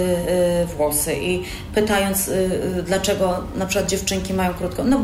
[0.63, 1.43] y, włosy i
[1.75, 5.02] pytając y, dlaczego na przykład dziewczynki mają krótko, no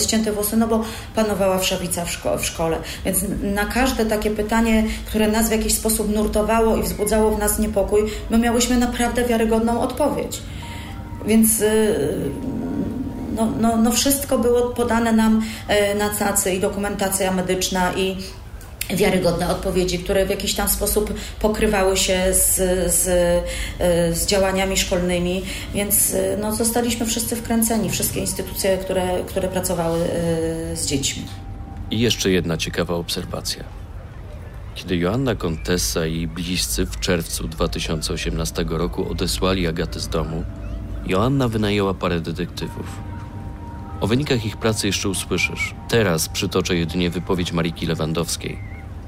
[0.00, 2.76] ścięte włosy, no bo panowała wszawica w, szko w szkole.
[3.04, 7.58] Więc na każde takie pytanie, które nas w jakiś sposób nurtowało i wzbudzało w nas
[7.58, 10.42] niepokój, my miałyśmy naprawdę wiarygodną odpowiedź.
[11.26, 11.48] Więc
[13.36, 15.42] no, no, no wszystko było podane nam
[15.98, 18.16] na cacy i dokumentacja medyczna i
[18.90, 22.56] wiarygodne odpowiedzi, które w jakiś tam sposób pokrywały się z,
[22.94, 23.04] z,
[24.18, 25.42] z działaniami szkolnymi,
[25.74, 29.98] więc no, zostaliśmy wszyscy wkręceni, wszystkie instytucje, które, które pracowały
[30.72, 31.22] y, z dziećmi.
[31.90, 33.64] I jeszcze jedna ciekawa obserwacja.
[34.74, 40.44] Kiedy Joanna Kontessa i jej bliscy w czerwcu 2018 roku odesłali Agatę z domu,
[41.06, 42.86] Joanna wynajęła parę detektywów.
[44.00, 45.74] O wynikach ich pracy jeszcze usłyszysz.
[45.88, 48.58] Teraz przytoczę jedynie wypowiedź Mariki Lewandowskiej,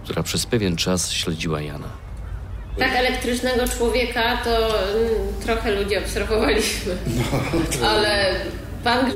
[0.04, 1.88] która przez pewien czas śledziła Jana.
[2.78, 5.10] Tak elektrycznego człowieka to mm,
[5.44, 6.96] trochę ludzi obserwowaliśmy.
[7.80, 8.34] No, Ale
[8.84, 9.12] pan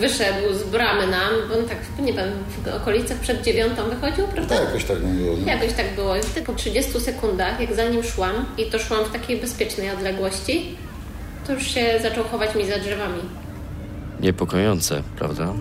[0.00, 2.28] wyszedł z bramy nam, bo on tak, nie wiem,
[2.64, 4.56] w okolicach przed dziewiątą wychodził, prawda?
[4.56, 5.36] Tak, jakoś tak było.
[5.36, 5.46] No.
[5.46, 6.16] Jakoś tak było.
[6.16, 10.76] I po 30 sekundach, jak za nim szłam i to szłam w takiej bezpiecznej odległości,
[11.46, 13.20] to już się zaczął chować mi za drzewami.
[14.20, 15.54] Niepokojące, prawda?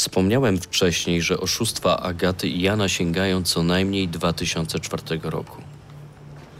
[0.00, 5.62] Wspomniałem wcześniej, że oszustwa Agaty i Jana sięgają co najmniej 2004 roku.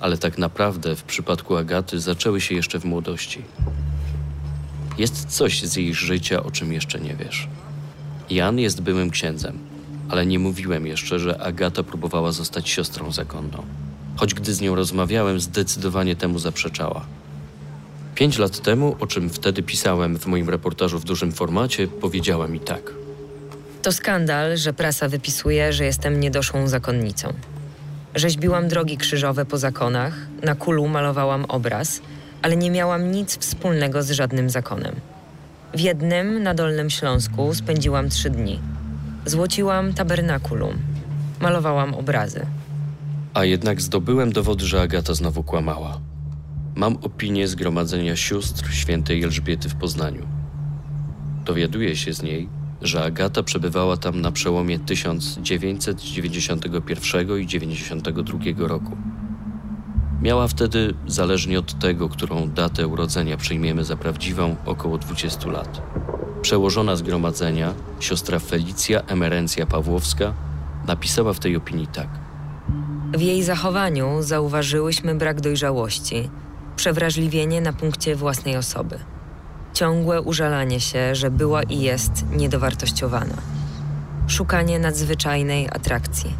[0.00, 3.42] Ale tak naprawdę w przypadku Agaty zaczęły się jeszcze w młodości.
[4.98, 7.48] Jest coś z jej życia, o czym jeszcze nie wiesz.
[8.30, 9.58] Jan jest byłym księdzem,
[10.08, 13.64] ale nie mówiłem jeszcze, że Agata próbowała zostać siostrą zakonną.
[14.16, 17.06] Choć gdy z nią rozmawiałem, zdecydowanie temu zaprzeczała.
[18.14, 22.60] Pięć lat temu, o czym wtedy pisałem w moim reportażu w dużym formacie, powiedziała mi
[22.60, 22.92] tak–
[23.82, 27.32] to skandal, że prasa wypisuje, że jestem niedoszłą zakonnicą.
[28.14, 32.00] Rzeźbiłam drogi krzyżowe po zakonach, na kulu malowałam obraz,
[32.42, 34.94] ale nie miałam nic wspólnego z żadnym zakonem.
[35.74, 38.60] W jednym, na Dolnym Śląsku, spędziłam trzy dni.
[39.26, 40.78] Złociłam tabernakulum,
[41.40, 42.46] malowałam obrazy.
[43.34, 46.00] A jednak zdobyłem dowód, że Agata znowu kłamała.
[46.74, 50.26] Mam opinię Zgromadzenia Sióstr Świętej Elżbiety w Poznaniu.
[51.44, 52.48] Dowiaduję się z niej,
[52.82, 58.96] że Agata przebywała tam na przełomie 1991 i 1992 roku.
[60.22, 65.82] Miała wtedy, zależnie od tego, którą datę urodzenia przyjmiemy za prawdziwą, około 20 lat.
[66.42, 70.34] Przełożona zgromadzenia, siostra Felicja Emerencja Pawłowska,
[70.86, 72.08] napisała w tej opinii tak.
[73.14, 76.30] W jej zachowaniu zauważyłyśmy brak dojrzałości,
[76.76, 78.98] przewrażliwienie na punkcie własnej osoby
[79.72, 83.36] ciągłe użalanie się, że była i jest niedowartościowana,
[84.28, 86.34] szukanie nadzwyczajnej atrakcji.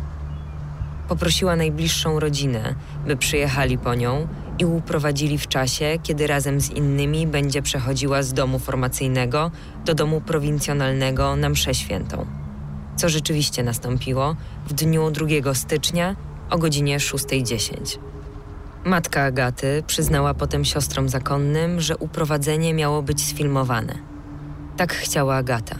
[1.08, 2.74] Poprosiła najbliższą rodzinę,
[3.06, 8.32] by przyjechali po nią i uprowadzili w czasie, kiedy razem z innymi będzie przechodziła z
[8.32, 9.50] domu formacyjnego
[9.84, 12.26] do domu prowincjonalnego na mszę świętą.
[12.96, 16.16] Co rzeczywiście nastąpiło w dniu 2 stycznia
[16.50, 17.98] o godzinie 6.10.
[18.84, 23.98] Matka Agaty przyznała potem siostrom zakonnym, że uprowadzenie miało być sfilmowane.
[24.76, 25.76] Tak chciała Agata.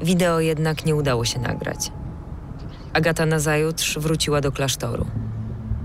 [0.00, 1.92] Wideo jednak nie udało się nagrać.
[2.92, 5.06] Agata nazajutrz wróciła do klasztoru.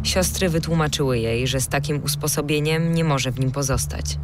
[0.03, 4.19] Siostry wytłumaczyły jej, że z takim usposobieniem nie może w nim pozostać.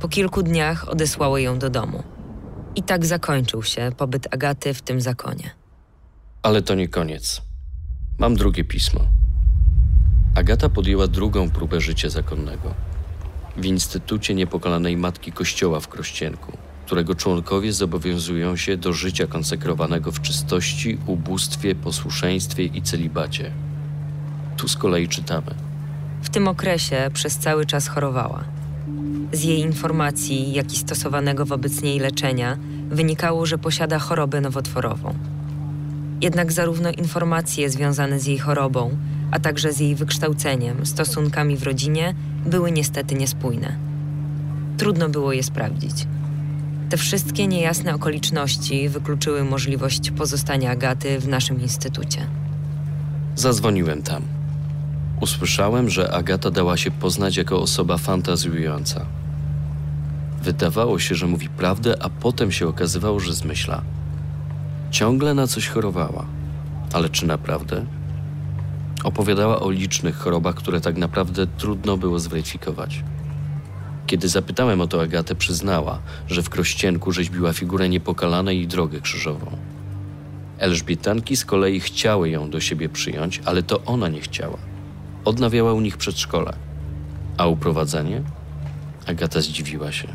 [0.00, 2.02] Po kilku dniach odesłały ją do domu.
[2.74, 5.50] I tak zakończył się pobyt Agaty w tym zakonie.
[6.42, 7.42] Ale to nie koniec.
[8.18, 9.00] Mam drugie pismo.
[10.36, 12.74] Agata podjęła drugą próbę życia zakonnego.
[13.56, 16.52] W Instytucie Niepokalanej Matki Kościoła w Krościenku,
[16.86, 23.50] którego członkowie zobowiązują się do życia konsekrowanego w czystości, ubóstwie, posłuszeństwie i celibacie.
[24.56, 25.54] Tu z kolei czytamy.
[26.22, 28.44] W tym okresie przez cały czas chorowała.
[29.32, 35.14] Z jej informacji, jak i stosowanego wobec niej leczenia, wynikało, że posiada chorobę nowotworową.
[36.20, 38.96] Jednak zarówno informacje związane z jej chorobą,
[39.30, 42.14] a także z jej wykształceniem, stosunkami w rodzinie,
[42.46, 43.76] były niestety niespójne.
[44.78, 46.06] Trudno było je sprawdzić.
[46.90, 52.26] Te wszystkie niejasne okoliczności wykluczyły możliwość pozostania Agaty w naszym instytucie.
[53.36, 54.22] Zadzwoniłem tam.
[55.20, 59.06] Usłyszałem, że Agata dała się poznać jako osoba fantazjująca.
[60.42, 63.82] Wydawało się, że mówi prawdę, a potem się okazywało, że zmyśla.
[64.90, 66.26] Ciągle na coś chorowała.
[66.92, 67.86] Ale czy naprawdę?
[69.06, 73.04] Opowiadała o licznych chorobach, które tak naprawdę trudno było zweryfikować.
[74.06, 75.98] Kiedy zapytałem o to Agatę, przyznała,
[76.28, 79.46] że w Krościenku rzeźbiła figurę niepokalanej i drogę krzyżową.
[80.58, 84.58] Elżbietanki z kolei chciały ją do siebie przyjąć, ale to ona nie chciała.
[85.24, 86.52] Odnawiała u nich przedszkole.
[87.36, 88.22] A uprowadzenie?
[89.06, 90.08] Agata zdziwiła się.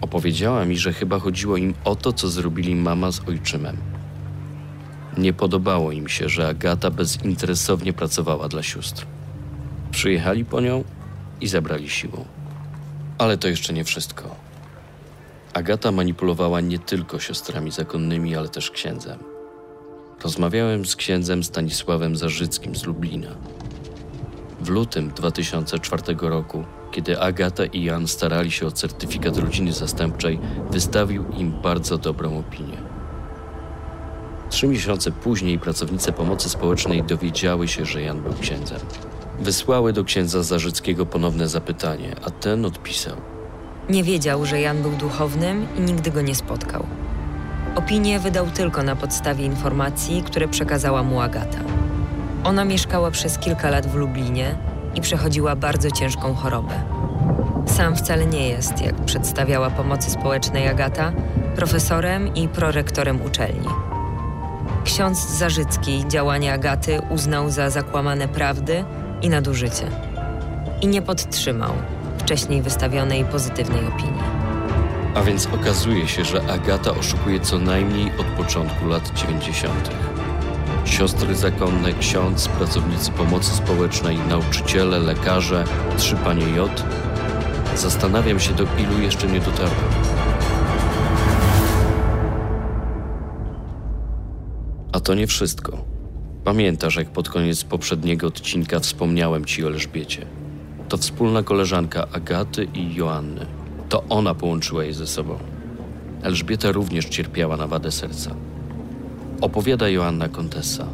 [0.00, 3.95] Opowiedziała mi, że chyba chodziło im o to, co zrobili mama z ojczymem.
[5.16, 9.06] Nie podobało im się, że Agata bezinteresownie pracowała dla sióstr.
[9.90, 10.84] Przyjechali po nią
[11.40, 12.24] i zabrali siłą.
[13.18, 14.36] Ale to jeszcze nie wszystko.
[15.54, 19.18] Agata manipulowała nie tylko siostrami zakonnymi, ale też księdzem.
[20.24, 23.28] Rozmawiałem z księdzem Stanisławem Zarzyckim z Lublina.
[24.60, 30.38] W lutym 2004 roku, kiedy Agata i Jan starali się o certyfikat rodziny zastępczej,
[30.70, 32.85] wystawił im bardzo dobrą opinię.
[34.56, 38.78] Trzy miesiące później pracownice pomocy społecznej dowiedziały się, że Jan był księdzem.
[39.40, 43.16] Wysłały do księdza Zarzyckiego ponowne zapytanie, a ten odpisał–
[43.88, 46.86] nie wiedział, że Jan był duchownym i nigdy go nie spotkał.
[47.74, 51.58] Opinię wydał tylko na podstawie informacji, które przekazała mu Agata.
[52.44, 54.56] Ona mieszkała przez kilka lat w Lublinie
[54.94, 56.82] i przechodziła bardzo ciężką chorobę.
[57.66, 61.12] Sam wcale nie jest, jak przedstawiała pomocy społecznej Agata,
[61.56, 63.68] profesorem i prorektorem uczelni.
[64.86, 68.84] Ksiądz Zarzycki działanie Agaty uznał za zakłamane prawdy
[69.22, 69.90] i nadużycie.
[70.82, 71.72] I nie podtrzymał,
[72.18, 74.22] wcześniej wystawionej pozytywnej opinii.
[75.14, 79.90] A więc okazuje się, że Agata oszukuje co najmniej od początku lat 90.
[80.84, 85.64] Siostry zakonne, ksiądz, pracownicy pomocy społecznej, nauczyciele, lekarze,
[85.96, 86.84] trzy panie J.
[87.76, 90.15] Zastanawiam się, do ilu jeszcze nie dotarłem.
[95.06, 95.78] To nie wszystko.
[96.44, 100.26] Pamiętasz, jak pod koniec poprzedniego odcinka wspomniałem ci o Elżbiecie.
[100.88, 103.46] To wspólna koleżanka Agaty i Joanny.
[103.88, 105.38] To ona połączyła je ze sobą.
[106.22, 108.30] Elżbieta również cierpiała na wadę serca.
[109.40, 110.86] Opowiada Joanna Kontessa.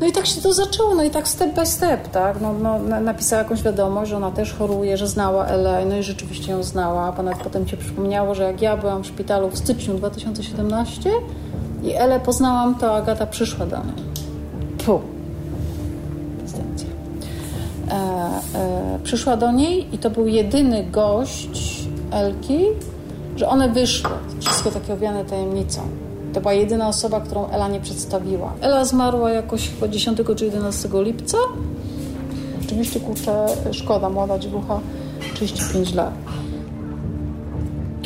[0.00, 2.40] No i tak się to zaczęło, no i tak step by step, tak?
[2.40, 6.52] No, no, napisała jakąś wiadomość, że ona też choruje, że znała Elę, no i rzeczywiście
[6.52, 7.12] ją znała.
[7.12, 11.10] Ponad potem się przypomniało, że jak ja byłam w szpitalu w styczniu 2017
[11.82, 13.92] i Elę poznałam, to Agata przyszła do mnie.
[14.86, 15.00] Puh
[17.90, 17.94] e,
[18.58, 22.64] e, przyszła do niej i to był jedyny gość Elki,
[23.36, 24.10] że one wyszły.
[24.40, 25.80] Wszystko takie owiane tajemnicą.
[26.32, 28.52] To była jedyna osoba, którą Ela nie przedstawiła.
[28.60, 31.38] Ela zmarła jakoś chyba 10 czy 11 lipca.
[32.64, 34.80] Oczywiście, kurczę, szkoda, młoda dziewucha,
[35.34, 36.12] 35 lat.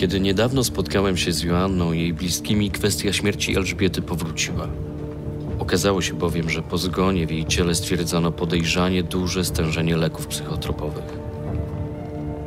[0.05, 4.69] Kiedy niedawno spotkałem się z Joanną i jej bliskimi, kwestia śmierci Elżbiety powróciła.
[5.59, 11.05] Okazało się bowiem, że po zgonie w jej ciele stwierdzono podejrzanie duże stężenie leków psychotropowych.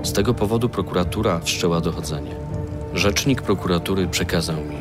[0.03, 2.35] Z tego powodu prokuratura wszczęła dochodzenie.
[2.93, 4.77] Rzecznik prokuratury przekazał mi.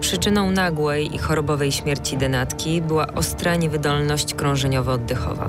[0.00, 5.48] Przyczyną nagłej i chorobowej śmierci denatki była ostra niewydolność krążeniowo-oddechowa.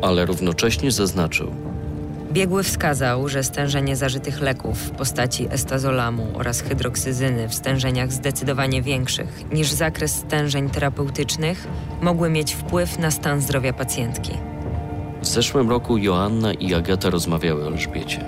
[0.00, 1.52] Ale równocześnie zaznaczył,
[2.32, 9.52] Biegły wskazał, że stężenie zażytych leków w postaci estazolamu oraz hydroksyzyny w stężeniach zdecydowanie większych
[9.52, 11.68] niż zakres stężeń terapeutycznych
[12.00, 14.32] mogły mieć wpływ na stan zdrowia pacjentki.
[15.22, 18.24] W zeszłym roku Joanna i Agata rozmawiały o Elżbiecie.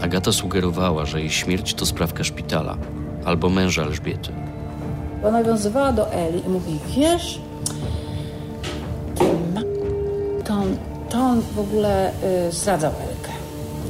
[0.00, 2.76] Agata sugerowała, że jej śmierć to sprawka szpitala
[3.24, 4.32] albo męża Elżbiety.
[5.22, 7.40] Ona nawiązywała do Eli i mówi, wiesz,
[9.14, 9.60] ten ma...
[10.44, 10.76] to on,
[11.08, 12.12] to on w ogóle
[12.48, 13.07] y, zdradzał Elkę.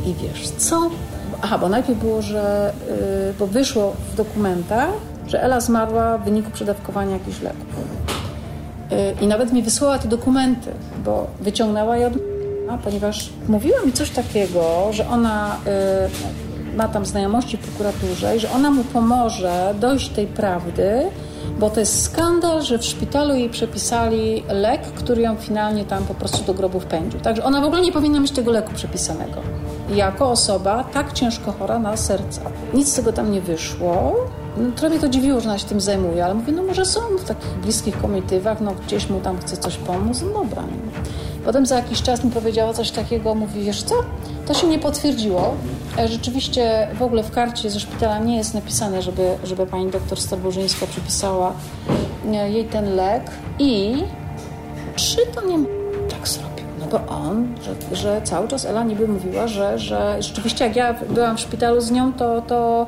[0.08, 0.90] I wiesz co?
[1.42, 4.90] Aha, bo najpierw było, że yy, bo wyszło w dokumentach,
[5.26, 7.66] że Ela zmarła w wyniku przedawkowania jakichś leków.
[8.90, 10.70] Yy, I nawet mi wysłała te dokumenty,
[11.04, 12.12] bo wyciągnęła je od
[12.70, 18.40] a, ponieważ mówiła mi coś takiego, że ona yy, ma tam znajomości w prokuraturze i
[18.40, 21.02] że ona mu pomoże dojść tej prawdy,
[21.58, 26.14] bo to jest skandal, że w szpitalu jej przepisali lek, który ją finalnie tam po
[26.14, 27.20] prostu do grobu wpędził.
[27.20, 29.40] Także ona w ogóle nie powinna mieć tego leku przepisanego.
[29.94, 32.40] Jako osoba tak ciężko chora na serce.
[32.74, 34.14] Nic z tego tam nie wyszło.
[34.56, 37.24] No, trochę to dziwiło, że ona się tym zajmuje, ale mówię, no może są w
[37.24, 40.62] takich bliskich komitywach, no gdzieś mu tam chce coś pomóc, no dobra.
[41.44, 43.94] Potem za jakiś czas mi powiedziała coś takiego, mówi, wiesz co,
[44.46, 45.54] to się nie potwierdziło.
[45.98, 50.20] E, rzeczywiście w ogóle w karcie ze szpitala nie jest napisane, żeby, żeby pani doktor
[50.20, 51.52] Starburzyńska przypisała
[52.32, 54.02] e, jej ten lek i
[54.96, 55.77] czy to nie tak
[56.90, 61.36] bo on, że, że cały czas Ela niby mówiła, że, że rzeczywiście jak ja byłam
[61.36, 62.86] w szpitalu z nią, to, to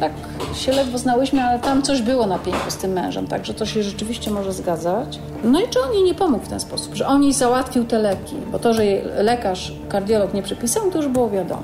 [0.00, 0.12] tak
[0.54, 3.82] się ledwo znałyśmy, ale tam coś było na piękku z tym mężem, także to się
[3.82, 5.18] rzeczywiście może zgadzać.
[5.44, 7.98] No i czy on jej nie pomógł w ten sposób, że on jej załatwił te
[7.98, 11.62] leki, bo to, że jej lekarz, kardiolog nie przepisał, to już było wiadomo.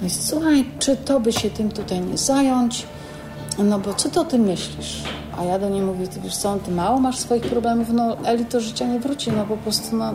[0.00, 2.86] No i słuchaj, czy to by się tym tutaj nie zająć?
[3.58, 5.02] No bo co ty o tym myślisz?
[5.38, 8.44] A ja do niej mówię, ty wiesz co, ty mało masz swoich problemów, no Eli
[8.44, 10.14] to życia nie wróci, no po prostu, no...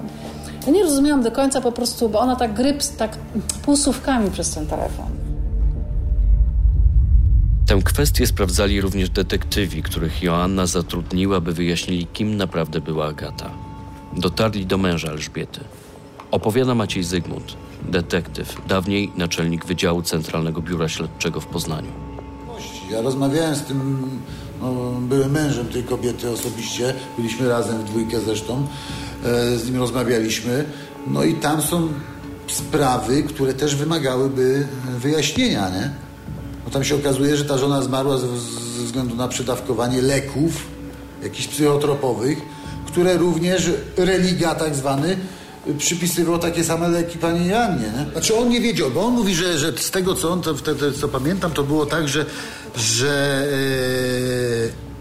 [0.66, 3.18] Ja nie rozumiałam do końca po prostu, bo ona tak gryps, tak
[3.61, 5.05] półsłówkami przez ten telefon.
[7.66, 13.49] Tę kwestię sprawdzali również detektywi, których Joanna zatrudniła, by wyjaśnili, kim naprawdę była Agata.
[14.18, 15.59] Dotarli do męża Elżbiety.
[16.32, 17.57] Opowiada Maciej Zygmunt,
[17.89, 21.91] detektyw, dawniej naczelnik Wydziału Centralnego Biura Śledczego w Poznaniu.
[22.91, 24.09] Ja rozmawiałem z tym
[24.61, 28.67] no, byłym mężem tej kobiety osobiście, byliśmy razem w dwójkę zresztą,
[29.25, 30.65] e, z nim rozmawialiśmy.
[31.07, 31.89] No i tam są
[32.47, 34.67] sprawy, które też wymagałyby
[34.99, 35.89] wyjaśnienia, nie?
[36.65, 38.27] No tam się okazuje, że ta żona zmarła ze,
[38.85, 40.67] względu na przedawkowanie leków,
[41.23, 42.41] jakichś psychotropowych,
[42.87, 45.17] które również religia tak zwany
[45.77, 47.85] przypisywał takie same leki pani Jannie.
[47.85, 48.11] Nie?
[48.11, 50.91] Znaczy on nie wiedział, bo on mówi, że, że z tego co on to wtedy
[50.91, 52.25] co pamiętam, to było tak, że,
[52.78, 53.45] że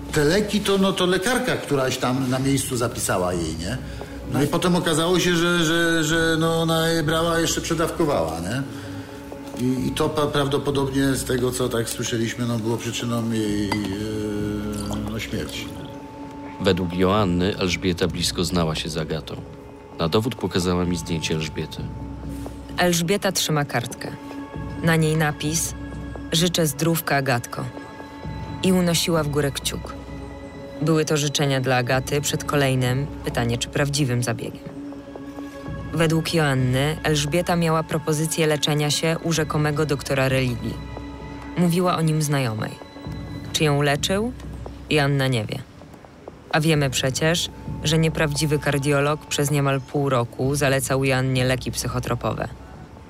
[0.09, 3.79] e, te leki to, no, to lekarka któraś tam na miejscu zapisała jej, nie?
[4.33, 8.63] No i potem okazało się, że, że, że no ona je brała, jeszcze przedawkowała, nie?
[9.67, 13.75] I, I, to prawdopodobnie z tego, co tak słyszeliśmy, no, było przyczyną jej e,
[15.11, 15.69] no, śmierci.
[16.61, 19.37] Według Joanny Elżbieta blisko znała się z Agatą.
[19.99, 21.83] Na dowód pokazała mi zdjęcie Elżbiety.
[22.77, 24.11] Elżbieta trzyma kartkę.
[24.83, 25.75] Na niej napis
[26.33, 27.65] Życzę zdrówka Agatko.
[28.63, 29.95] I unosiła w górę kciuk.
[30.83, 34.63] Były to życzenia dla Agaty przed kolejnym, pytanie czy prawdziwym zabiegiem.
[35.93, 40.75] Według Joanny Elżbieta miała propozycję leczenia się u rzekomego doktora religii.
[41.57, 42.73] Mówiła o nim znajomej.
[43.53, 44.33] Czy ją leczył?
[44.91, 45.59] Joanna nie wie.
[46.53, 47.51] A wiemy przecież,
[47.85, 52.49] że nieprawdziwy kardiolog przez niemal pół roku zalecał Joannie leki psychotropowe.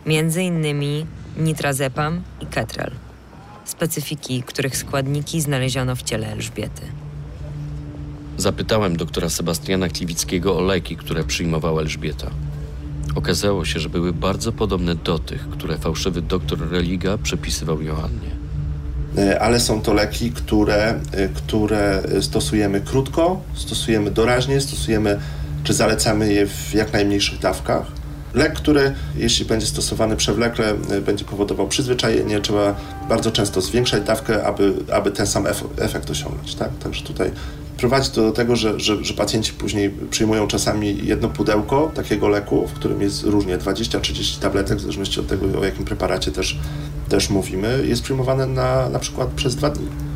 [0.06, 1.06] Między innymi
[1.36, 2.90] nitrazepam i ketrel.
[3.64, 6.82] Specyfiki, których składniki znaleziono w ciele Elżbiety.
[8.36, 12.30] Zapytałem doktora Sebastiana Kliwickiego o leki, które przyjmowała Elżbieta.
[13.14, 18.30] Okazało się, że były bardzo podobne do tych, które fałszywy doktor Religa przepisywał Joannie.
[19.18, 25.18] E, ale są to leki, które, e, które stosujemy krótko, stosujemy doraźnie, stosujemy
[25.64, 27.86] czy zalecamy je w jak najmniejszych dawkach.
[28.34, 32.74] Lek, który jeśli będzie stosowany przewlekle, e, będzie powodował przyzwyczajenie, trzeba
[33.08, 35.46] bardzo często zwiększać dawkę, aby, aby ten sam
[35.78, 36.54] efekt osiągnąć.
[36.54, 36.70] Tak?
[36.82, 37.30] Także tutaj
[37.76, 42.68] prowadzi to do tego, że, że, że, pacjenci później przyjmują czasami jedno pudełko takiego leku,
[42.68, 46.58] w którym jest różnie 20-30 tabletek, w zależności od tego, o jakim preparacie też,
[47.08, 50.13] też mówimy, jest przyjmowane na, na przykład przez dwa dni.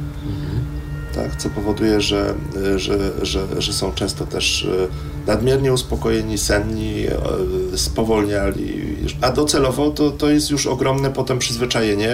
[1.18, 2.34] Tak, co powoduje, że,
[2.76, 8.82] że, że, że są często też e, nadmiernie uspokojeni, senni, e, spowolniali,
[9.20, 12.10] a docelowo to, to jest już ogromne potem przyzwyczajenie.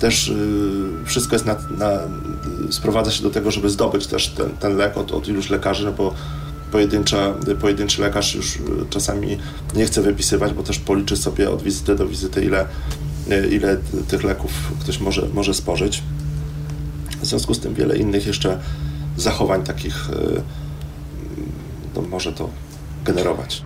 [0.00, 0.34] Też e,
[1.06, 1.98] wszystko jest na, na
[2.70, 5.92] sprowadza się do tego, żeby zdobyć też ten, ten lek od, od iluś lekarzy, no
[5.92, 6.14] bo
[6.72, 8.58] pojedyncza, pojedynczy lekarz już
[8.90, 9.38] czasami
[9.74, 12.66] nie chce wypisywać, bo też policzy sobie od wizyty do wizyty, ile,
[13.50, 13.76] ile
[14.08, 16.02] tych leków ktoś może, może spożyć.
[17.22, 18.60] W związku z tym wiele innych jeszcze
[19.16, 20.08] zachowań takich
[21.94, 22.48] no, może to
[23.04, 23.62] generować.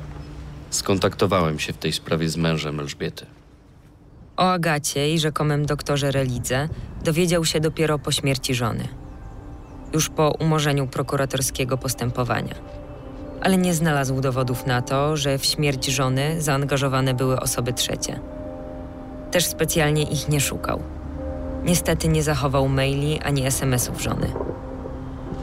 [0.71, 3.27] Skontaktowałem się w tej sprawie z mężem Elżbiety.
[4.37, 6.69] O Agacie i rzekomym doktorze Relidze
[7.05, 8.89] dowiedział się dopiero po śmierci żony.
[9.93, 12.55] Już po umorzeniu prokuratorskiego postępowania.
[13.41, 18.21] Ale nie znalazł dowodów na to, że w śmierć żony zaangażowane były osoby trzecie.
[19.31, 20.83] Też specjalnie ich nie szukał.
[21.67, 24.33] Niestety nie zachował maili ani SMS-ów żony.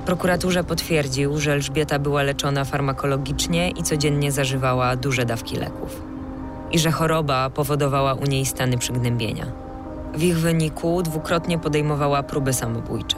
[0.06, 6.02] Prokuraturze potwierdził, że Elżbieta była leczona farmakologicznie i codziennie zażywała duże dawki leków.
[6.72, 9.46] I że choroba powodowała u niej stany przygnębienia.
[10.16, 13.18] W ich wyniku dwukrotnie podejmowała próby samobójcze.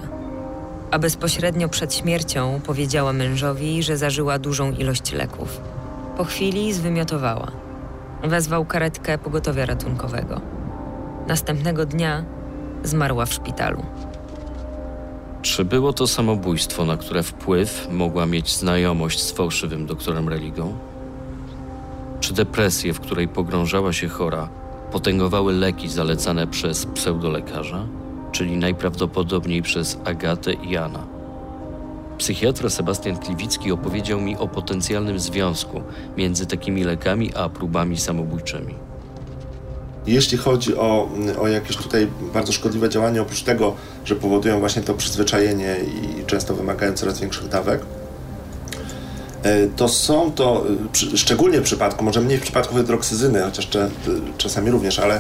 [0.92, 5.62] A bezpośrednio przed śmiercią powiedziała mężowi, że zażyła dużą ilość leków.
[6.18, 7.52] Po chwili zwymiotowała.
[8.24, 10.42] Wezwał karetkę pogotowia ratunkowego.
[11.28, 12.24] Następnego dnia
[12.86, 13.84] zmarła w szpitalu.
[15.42, 20.78] Czy było to samobójstwo, na które wpływ mogła mieć znajomość z fałszywym doktorem religą?
[22.20, 24.50] Czy depresję, w której pogrążała się chora,
[24.92, 27.86] potęgowały leki zalecane przez pseudolekarza,
[28.32, 31.16] czyli najprawdopodobniej przez Agatę i Jana?
[32.18, 35.82] Psychiatra Sebastian Kliwicki opowiedział mi o potencjalnym związku
[36.18, 38.85] między takimi lekami a próbami samobójczymi.
[40.08, 43.76] Jeśli chodzi o, o jakieś tutaj bardzo szkodliwe działania, oprócz tego,
[44.06, 47.82] że powodują właśnie to przyzwyczajenie i często wymagają coraz większych dawek,
[49.44, 50.66] e, to są to,
[51.14, 53.70] e, szczególnie w przypadku, może mniej w przypadku hydroksyzyny, chociaż
[54.38, 55.20] czasami również, ale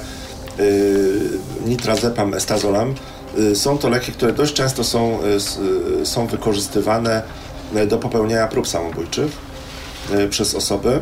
[1.66, 2.96] nitrazepam, estazolam,
[3.54, 5.20] są to leki, które dość często są,
[6.04, 7.22] są wykorzystywane
[7.88, 9.32] do popełniania prób samobójczych
[10.30, 11.02] przez osoby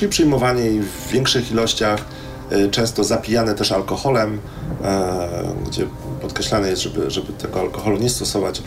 [0.00, 2.04] czyli przyjmowanie jej w większych ilościach,
[2.50, 4.38] e, często zapijane też alkoholem,
[4.84, 5.28] e,
[5.66, 5.86] gdzie
[6.20, 8.62] podkreślane jest, żeby, żeby tego alkoholu nie stosować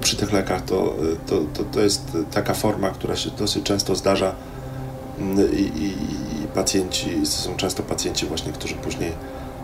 [0.00, 0.94] przy tych lekach, to,
[1.26, 4.34] to, to, to jest taka forma, która się dosyć często zdarza
[5.18, 5.86] mm, i, i,
[6.42, 9.12] i pacjenci, są często pacjenci właśnie, którzy później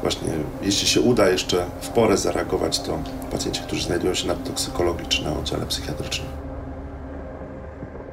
[0.02, 0.28] właśnie,
[0.62, 2.98] jeśli się uda jeszcze w porę zareagować, to
[3.30, 6.37] pacjenci, którzy znajdują się na toksykologii czy na oddziale psychiatrycznym.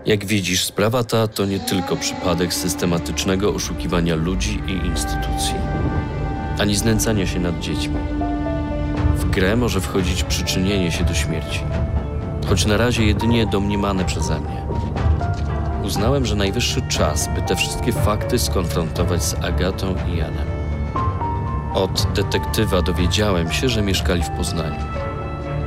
[0.06, 5.56] Jak widzisz, sprawa ta to nie tylko przypadek systematycznego oszukiwania ludzi i instytucji,
[6.60, 7.96] ani znęcania się nad dziećmi.
[9.16, 11.60] W grę może wchodzić przyczynienie się do śmierci,
[12.50, 14.66] choć na razie jedynie domniemane przeze mnie.
[15.84, 20.48] Uznałem, że najwyższy czas, by te wszystkie fakty skonfrontować z Agatą i Janem.
[21.74, 24.95] Od detektywa dowiedziałem się, że mieszkali w Poznaniu.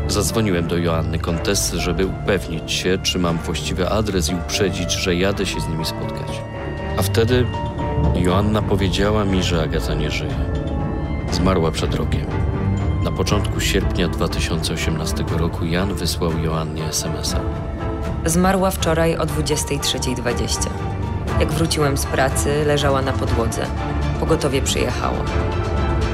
[0.08, 5.46] Zadzwoniłem do Joanny Kontesy, żeby upewnić się, czy mam właściwy adres i uprzedzić, że jadę
[5.46, 6.42] się z nimi spotkać.
[6.98, 7.46] A wtedy
[8.14, 10.34] Joanna powiedziała mi, że Agata nie żyje.
[11.32, 12.26] Zmarła przed rokiem.
[13.02, 17.40] Na początku sierpnia 2018 roku Jan wysłał Joannie SMS-a.
[18.28, 20.68] Zmarła wczoraj o 23.20.
[21.40, 23.66] Jak wróciłem z pracy, leżała na podłodze.
[24.20, 25.18] Pogotowie przyjechało,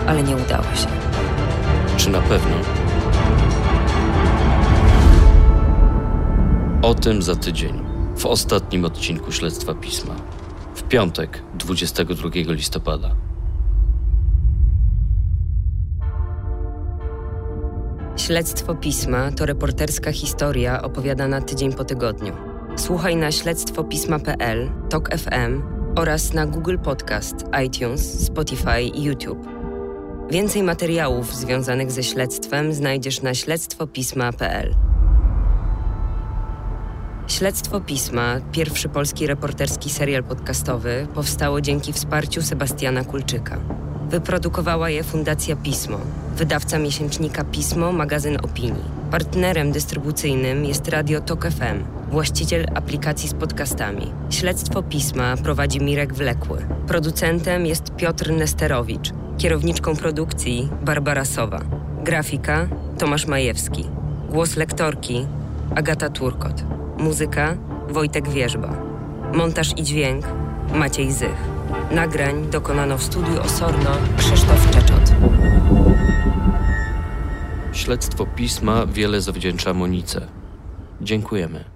[0.07, 0.86] ale nie udało się.
[1.97, 2.84] Czy na pewno?
[6.85, 7.85] O tym za tydzień,
[8.16, 10.14] w ostatnim odcinku Śledztwa Pisma.
[10.74, 13.16] W piątek, 22 listopada.
[18.16, 22.32] Śledztwo Pisma to reporterska historia opowiadana tydzień po tygodniu.
[22.76, 25.62] Słuchaj na śledztwopisma.pl, TOK FM
[25.97, 27.35] oraz na Google Podcast,
[27.66, 29.49] iTunes, Spotify i YouTube.
[30.30, 34.93] Więcej materiałów związanych ze śledztwem znajdziesz na śledztwopisma.pl.
[37.29, 43.59] Śledztwo Pisma, pierwszy polski reporterski serial podcastowy, powstało dzięki wsparciu Sebastiana Kulczyka.
[44.11, 45.99] Wyprodukowała je Fundacja Pismo,
[46.37, 48.85] wydawca miesięcznika Pismo, magazyn opinii.
[49.11, 54.12] Partnerem dystrybucyjnym jest Radio Tok FM, właściciel aplikacji z podcastami.
[54.31, 56.66] Śledztwo Pisma prowadzi Mirek Wlekły.
[56.87, 59.12] Producentem jest Piotr Nesterowicz.
[59.39, 61.61] Kierowniczką produkcji Barbara Sowa.
[62.05, 62.68] Grafika
[62.99, 63.85] Tomasz Majewski.
[64.31, 65.27] Głos lektorki
[65.75, 66.84] Agata Turkot.
[67.05, 67.57] Muzyka
[67.88, 68.76] Wojtek Wierzba.
[69.34, 70.24] Montaż i dźwięk
[70.74, 71.36] Maciej Zych.
[71.90, 75.12] Nagrań dokonano w studiu Osorno Krzysztof Czeczot.
[77.72, 80.26] Śledztwo pisma wiele zawdzięcza Monice.
[81.00, 81.74] Dziękujemy.